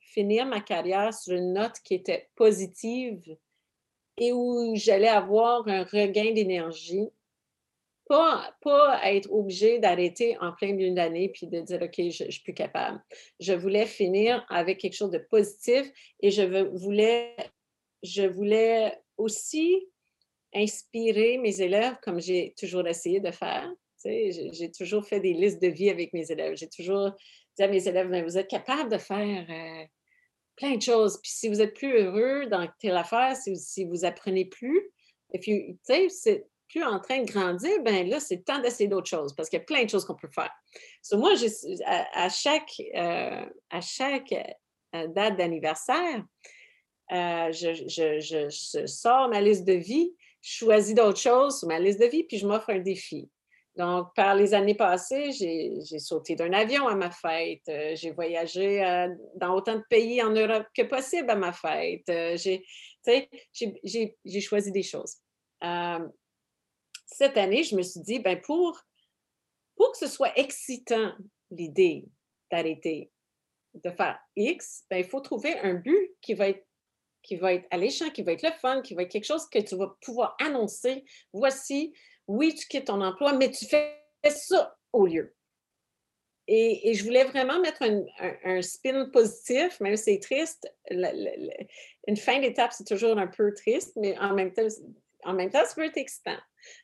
[0.00, 3.36] finir ma carrière sur une note qui était positive
[4.16, 7.08] et où j'allais avoir un regain d'énergie
[8.10, 12.30] pas, pas être obligé d'arrêter en plein milieu d'année puis de dire OK, je ne
[12.32, 13.00] suis plus capable.
[13.38, 15.88] Je voulais finir avec quelque chose de positif
[16.18, 16.42] et je
[16.76, 17.36] voulais,
[18.02, 19.86] je voulais aussi
[20.52, 23.72] inspirer mes élèves comme j'ai toujours essayé de faire.
[24.04, 26.56] J'ai toujours fait des listes de vie avec mes élèves.
[26.56, 27.12] J'ai toujours
[27.56, 29.86] dit à mes élèves, vous êtes capable de faire euh,
[30.56, 31.20] plein de choses.
[31.22, 34.90] Puis si vous êtes plus heureux dans telle affaire, si, si vous apprenez plus,
[35.32, 36.44] et puis, tu sais,
[36.78, 39.64] en train de grandir, ben là, c'est temps d'essayer d'autres choses parce qu'il y a
[39.64, 40.52] plein de choses qu'on peut faire.
[41.02, 41.32] So, moi,
[41.84, 44.32] à, chaque, euh, à chaque
[44.94, 46.24] euh, date d'anniversaire,
[47.12, 52.00] euh, je, je, sors ma liste de vie, je choisis d'autres choses sur ma liste
[52.00, 53.28] de vie, puis je m'offre un défi.
[53.76, 59.06] Donc, par les années passées, j'ai sauté d'un avion à ma fête, j'ai voyagé
[59.36, 62.04] dans autant de pays en Europe que possible à ma fête,
[62.36, 62.64] j'ai
[64.40, 65.16] choisi des choses
[67.12, 68.80] cette année, je me suis dit, ben pour,
[69.76, 71.12] pour que ce soit excitant,
[71.50, 72.06] l'idée
[72.50, 73.10] d'arrêter
[73.74, 76.64] de faire X, ben, il faut trouver un but qui va être
[77.22, 79.58] qui va être alléchant, qui va être le fun, qui va être quelque chose que
[79.58, 81.04] tu vas pouvoir annoncer.
[81.34, 81.92] Voici,
[82.26, 85.34] oui, tu quittes ton emploi, mais tu fais ça au lieu.
[86.46, 87.82] Et, je voulais vraiment mettre
[88.44, 90.66] un, spin positif, même si c'est triste.
[90.90, 94.66] une fin d'étape, c'est toujours un peu triste, mais en même temps,
[95.24, 96.38] en même temps, ça peut être excitant.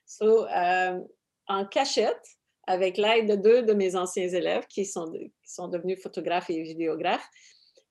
[0.07, 1.01] So, euh,
[1.49, 2.23] en cachette,
[2.67, 5.13] avec l'aide de deux de mes anciens élèves qui sont,
[5.45, 7.29] sont devenus photographes et vidéographes,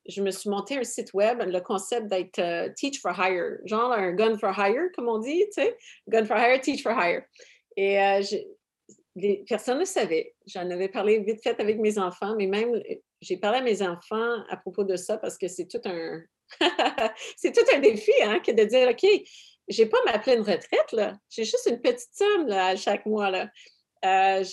[0.08, 3.92] je me suis monté un site web, le concept d'être euh, Teach for Hire, genre
[3.92, 5.78] un gun for hire, comme on dit, tu sais,
[6.08, 7.24] gun for hire, teach for hire.
[7.76, 8.22] Et euh,
[9.16, 10.36] les personnes le savaient.
[10.46, 12.82] J'en avais parlé vite fait avec mes enfants, mais même
[13.22, 16.22] j'ai parlé à mes enfants à propos de ça parce que c'est tout un
[17.38, 19.06] c'est tout un défi, hein, que de dire OK,
[19.68, 21.14] j'ai pas ma pleine retraite, là.
[21.30, 23.32] J'ai juste une petite somme là, chaque mois.
[23.32, 23.50] Là.
[24.06, 24.44] Euh,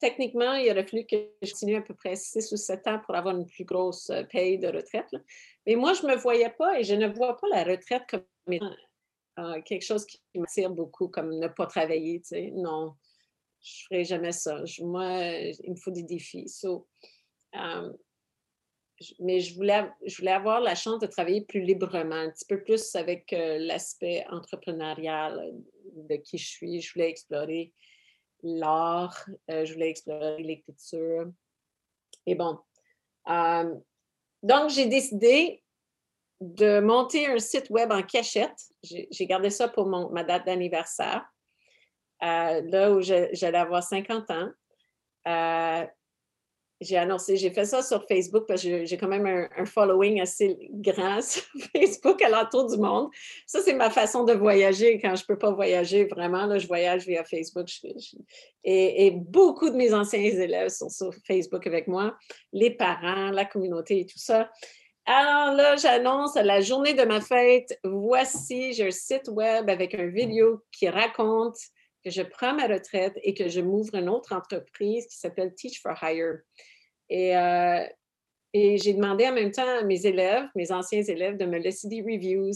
[0.00, 3.14] techniquement, il aurait fallu que je continue à peu près 6 ou 7 ans pour
[3.14, 5.10] avoir une plus grosse euh, paye de retraite.
[5.66, 8.24] Mais moi, je ne me voyais pas et je ne vois pas la retraite comme
[9.38, 12.20] euh, quelque chose qui m'attire beaucoup, comme ne pas travailler.
[12.20, 12.52] Tu sais.
[12.54, 12.94] Non,
[13.62, 14.62] je ne ferai jamais ça.
[14.80, 15.10] moi,
[15.62, 16.46] il me faut des défis.
[19.18, 22.62] Mais je voulais, je voulais avoir la chance de travailler plus librement, un petit peu
[22.62, 25.52] plus avec euh, l'aspect entrepreneurial
[25.94, 26.80] de qui je suis.
[26.80, 27.72] Je voulais explorer
[28.42, 31.26] l'art, euh, je voulais explorer l'écriture.
[32.26, 32.58] Et bon,
[33.28, 33.74] euh,
[34.42, 35.62] donc j'ai décidé
[36.40, 38.58] de monter un site web en cachette.
[38.82, 41.24] J'ai gardé ça pour mon, ma date d'anniversaire,
[42.20, 44.50] là où j'allais avoir 50 ans
[46.84, 50.56] j'ai annoncé, j'ai fait ça sur Facebook parce que j'ai quand même un, following assez
[50.70, 51.42] grand sur
[51.74, 53.10] Facebook à l'entour du monde.
[53.46, 56.46] Ça, c'est ma façon de voyager quand je ne peux pas voyager vraiment.
[56.46, 57.68] Là, je voyage via Facebook.
[58.64, 62.16] et, beaucoup de mes anciens élèves sont sur Facebook avec moi,
[62.52, 64.50] les parents, la communauté et tout ça.
[65.06, 67.78] Alors là, j'annonce la journée de ma fête.
[67.84, 71.58] Voici, j'ai un site web avec une vidéo qui raconte
[72.04, 75.80] que je prends ma retraite et que je m'ouvre une autre entreprise qui s'appelle Teach
[75.80, 76.40] for Hire.
[77.10, 77.84] Et, euh,
[78.52, 81.88] et j'ai demandé en même temps à mes élèves, mes anciens élèves, de me laisser
[81.88, 82.52] des reviews.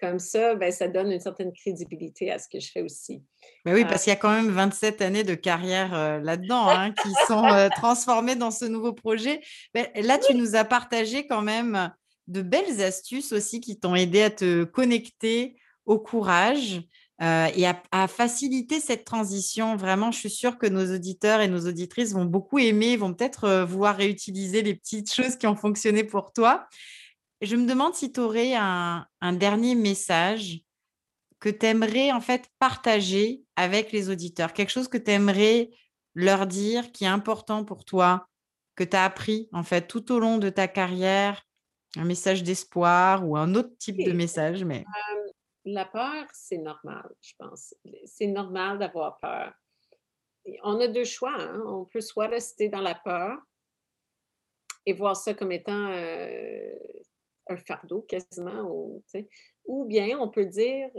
[0.00, 3.22] Comme ça, ben, ça donne une certaine crédibilité à ce que je fais aussi.
[3.66, 6.70] Mais oui, parce euh qu'il y a quand même 27 années de carrière euh, là-dedans
[6.70, 9.42] hein, qui sont transformées dans ce nouveau projet.
[9.74, 11.92] Mais là, tu nous as partagé quand même
[12.28, 16.80] de belles astuces aussi qui t'ont aidé à te connecter au courage,
[17.22, 19.76] euh, et à, faciliter cette transition.
[19.76, 23.44] Vraiment, je suis sûre que nos auditeurs et nos auditrices vont beaucoup aimer, vont peut-être
[23.44, 26.66] euh, vouloir réutiliser les petites choses qui ont fonctionné pour toi.
[27.42, 30.60] Je me demande si tu aurais un, dernier message
[31.40, 35.70] que tu aimerais en fait partager avec les auditeurs, quelque chose que tu aimerais
[36.14, 38.28] leur dire qui est important pour toi,
[38.76, 41.42] que tu as appris en fait tout au long de ta carrière,
[41.96, 44.64] un message d'espoir ou un autre type de message.
[44.64, 44.84] Mais...
[45.64, 47.74] La peur, c'est normal, je pense.
[48.06, 49.52] C'est normal d'avoir peur.
[50.62, 51.34] on a deux choix.
[51.38, 51.62] Hein.
[51.66, 53.38] On peut soit rester dans la peur
[54.86, 56.72] et voir ça comme étant euh,
[57.48, 59.04] un fardeau quasiment, ou,
[59.64, 60.90] ou bien on peut dire,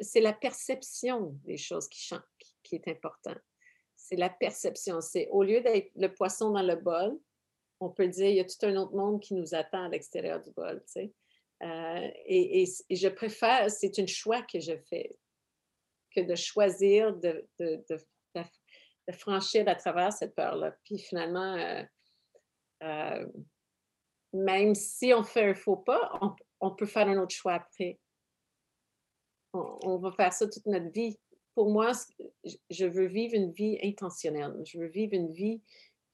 [0.00, 2.20] c'est la perception des choses qui changent
[2.62, 3.34] qui est important.
[3.94, 5.00] C'est la perception.
[5.00, 7.18] C'est au lieu d'être le poisson dans le bol,
[7.80, 10.42] on peut dire il y a tout un autre monde qui nous attend à l'extérieur
[10.42, 10.82] du bol.
[11.64, 15.16] Euh, et, je préfère, c'est un choix que je fais,
[16.14, 17.46] que de choisir de,
[19.12, 20.76] franchir à travers cette peur-là.
[20.84, 21.82] Puis finalement, euh,
[22.82, 23.26] euh,
[24.32, 26.12] même si on fait un faux pas,
[26.60, 27.98] on, peut faire un autre choix après.
[29.54, 31.18] On, on, va faire ça toute notre vie.
[31.54, 31.92] Pour moi,
[32.70, 34.54] je veux vivre une vie intentionnelle.
[34.64, 35.62] Je veux vivre une vie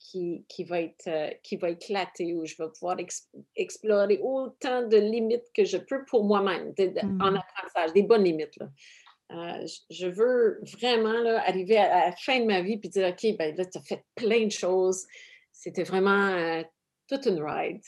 [0.01, 2.97] qui, qui, va être, euh, qui va éclater, où je vais pouvoir
[3.55, 7.37] explorer autant de limites que je peux pour moi-même en mmh.
[7.37, 8.57] apprentissage, des bonnes limites.
[8.57, 8.69] Là.
[9.33, 13.37] Euh, je veux vraiment là, arriver à, la fin de ma vie et dire OK,
[13.39, 15.07] ben là, tu as fait plein de choses.
[15.53, 16.63] C'était vraiment euh,
[17.07, 17.83] toute une ride.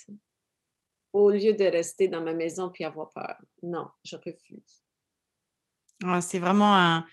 [1.13, 3.37] Au lieu de rester dans ma maison puis avoir peur.
[3.63, 4.85] Non, je refuse.
[6.05, 7.05] Ah, c'est vraiment un,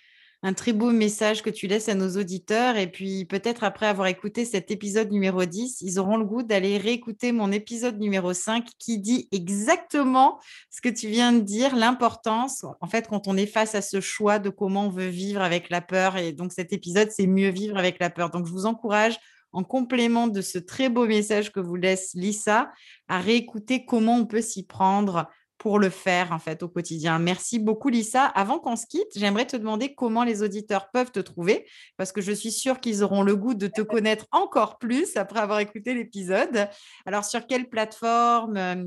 [0.41, 2.77] un très beau message que tu laisses à nos auditeurs.
[2.77, 6.77] Et puis peut-être après avoir écouté cet épisode numéro 10, ils auront le goût d'aller
[6.77, 12.65] réécouter mon épisode numéro 5 qui dit exactement ce que tu viens de dire, l'importance,
[12.79, 15.69] en fait, quand on est face à ce choix de comment on veut vivre avec
[15.69, 16.17] la peur.
[16.17, 18.29] Et donc cet épisode, c'est mieux vivre avec la peur.
[18.29, 19.17] Donc je vous encourage
[19.51, 22.71] en complément de ce très beau message que vous laisse Lisa,
[23.07, 25.27] à réécouter comment on peut s'y prendre
[25.59, 27.19] pour le faire en fait au quotidien.
[27.19, 28.25] Merci beaucoup Lisa.
[28.25, 32.21] Avant qu'on se quitte, j'aimerais te demander comment les auditeurs peuvent te trouver parce que
[32.21, 35.93] je suis sûre qu'ils auront le goût de te connaître encore plus après avoir écouté
[35.93, 36.67] l'épisode.
[37.05, 38.85] Alors sur quelle plateforme euh,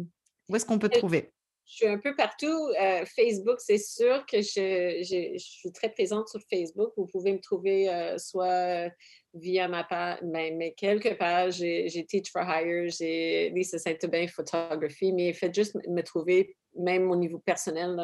[0.48, 1.32] où est-ce qu'on peut te trouver?
[1.66, 2.68] Je suis un peu partout.
[2.80, 6.92] Euh, Facebook, c'est sûr que je, suis très présente sur Facebook.
[6.96, 8.90] Vous pouvez me trouver euh, soit
[9.34, 11.56] via ma page, mais, mais, quelques pages.
[11.56, 17.16] J'ai Teach for Hire, j'ai Lisa Saint-Aubin Photography, mais faites juste me trouver, même au
[17.16, 17.98] niveau personnel,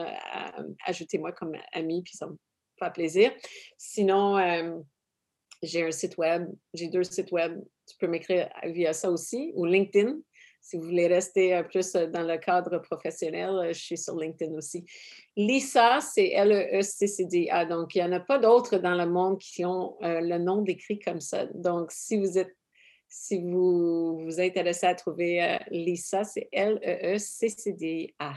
[0.86, 2.36] ajoutez-moi comme ami, puis ça me
[2.78, 3.32] fait plaisir.
[3.76, 4.78] Sinon, euh,
[5.62, 7.60] j'ai un site web, j'ai deux sites web.
[7.86, 10.18] Tu peux m'écrire via ça aussi, ou LinkedIn.
[10.60, 14.16] Si vous voulez rester euh, plus euh, dans le cadre professionnel, euh, je suis sur
[14.16, 14.84] LinkedIn aussi.
[15.36, 17.64] Lisa, c'est L-E-E-C-C-D-A.
[17.64, 20.98] Donc, il n'y en a pas d'autres dans le monde qui ont le nom décrit
[20.98, 21.46] comme ça.
[21.54, 22.54] Donc, si vous êtes
[23.10, 28.34] si vous vous intéressez à trouver Lisa, c'est L-E-E-C-C-D-A.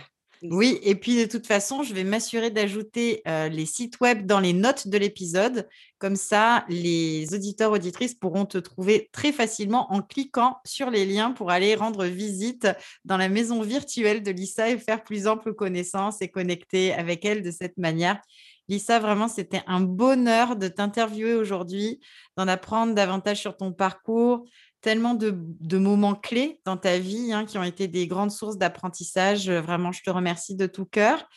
[0.49, 4.39] Oui, et puis de toute façon, je vais m'assurer d'ajouter euh, les sites web dans
[4.39, 5.69] les notes de l'épisode.
[5.99, 11.31] Comme ça, les auditeurs, auditrices pourront te trouver très facilement en cliquant sur les liens
[11.31, 12.67] pour aller rendre visite
[13.05, 17.43] dans la maison virtuelle de Lisa et faire plus ample connaissance et connecter avec elle
[17.43, 18.19] de cette manière.
[18.67, 21.99] Lisa, vraiment, c'était un bonheur de t'interviewer aujourd'hui,
[22.37, 24.45] d'en apprendre davantage sur ton parcours,
[24.81, 29.49] tellement de, moments clés dans ta vie hein, qui ont été des grandes sources d'apprentissage.
[29.49, 31.27] Euh, vraiment, je te remercie de tout cœur.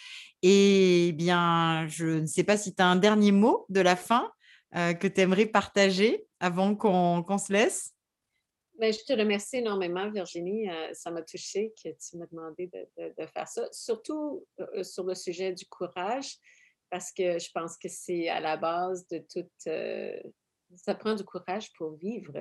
[0.43, 4.31] Et bien, je ne sais pas si tu as un dernier mot de la fin
[4.75, 7.93] euh, que tu aimerais partager avant qu'on se laisse.
[8.79, 10.69] Ben, je te remercie énormément, Virginie.
[10.69, 14.45] Euh, ça m'a touché que tu m'as demandé de, faire ça, surtout
[14.83, 16.37] sur le sujet du courage,
[16.91, 19.53] parce que je pense que c'est à la base de toute...
[20.77, 22.33] ça prend du courage pour vivre.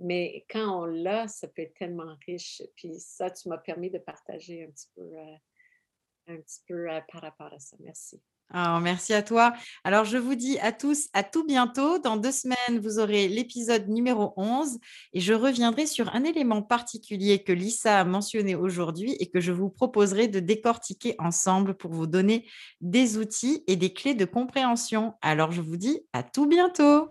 [0.00, 2.62] Mais quand on l'a, ça peut être tellement riche.
[2.76, 6.38] Puis ça, tu m'as permis de partager un petit peu, euh,
[6.70, 7.76] euh, par rapport à ça.
[7.80, 8.20] Merci.
[8.54, 9.52] Oh, merci à toi.
[9.84, 11.98] Alors, je vous dis à tous à tout bientôt.
[11.98, 14.78] Dans deux semaines, vous aurez l'épisode numéro 11
[15.12, 19.52] et je reviendrai sur un élément particulier que Lisa a mentionné aujourd'hui et que je
[19.52, 22.46] vous proposerai de décortiquer ensemble pour vous donner
[22.80, 25.12] des outils et des clés de compréhension.
[25.20, 27.10] Alors, je vous dis à tout bientôt.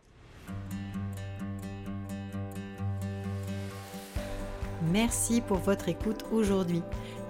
[4.91, 6.81] Merci pour votre écoute aujourd'hui.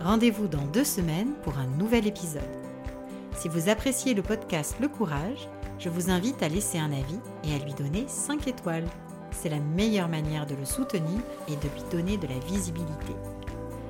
[0.01, 2.43] Rendez-vous dans deux semaines pour un nouvel épisode.
[3.35, 5.49] Si vous appréciez le podcast Le Courage,
[5.79, 8.87] je vous invite à laisser un avis et à lui donner 5 étoiles.
[9.31, 13.15] C'est la meilleure manière de le soutenir et de lui donner de la visibilité.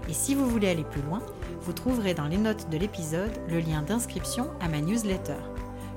[0.08, 1.22] Et si vous voulez aller plus loin,
[1.62, 5.42] vous trouverez dans les notes de l'épisode le lien d'inscription à ma newsletter.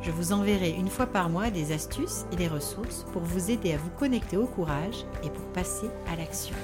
[0.02, 3.74] Je vous enverrai une fois par mois des astuces et des ressources pour vous aider
[3.74, 6.56] à vous connecter au courage et pour passer à l'action.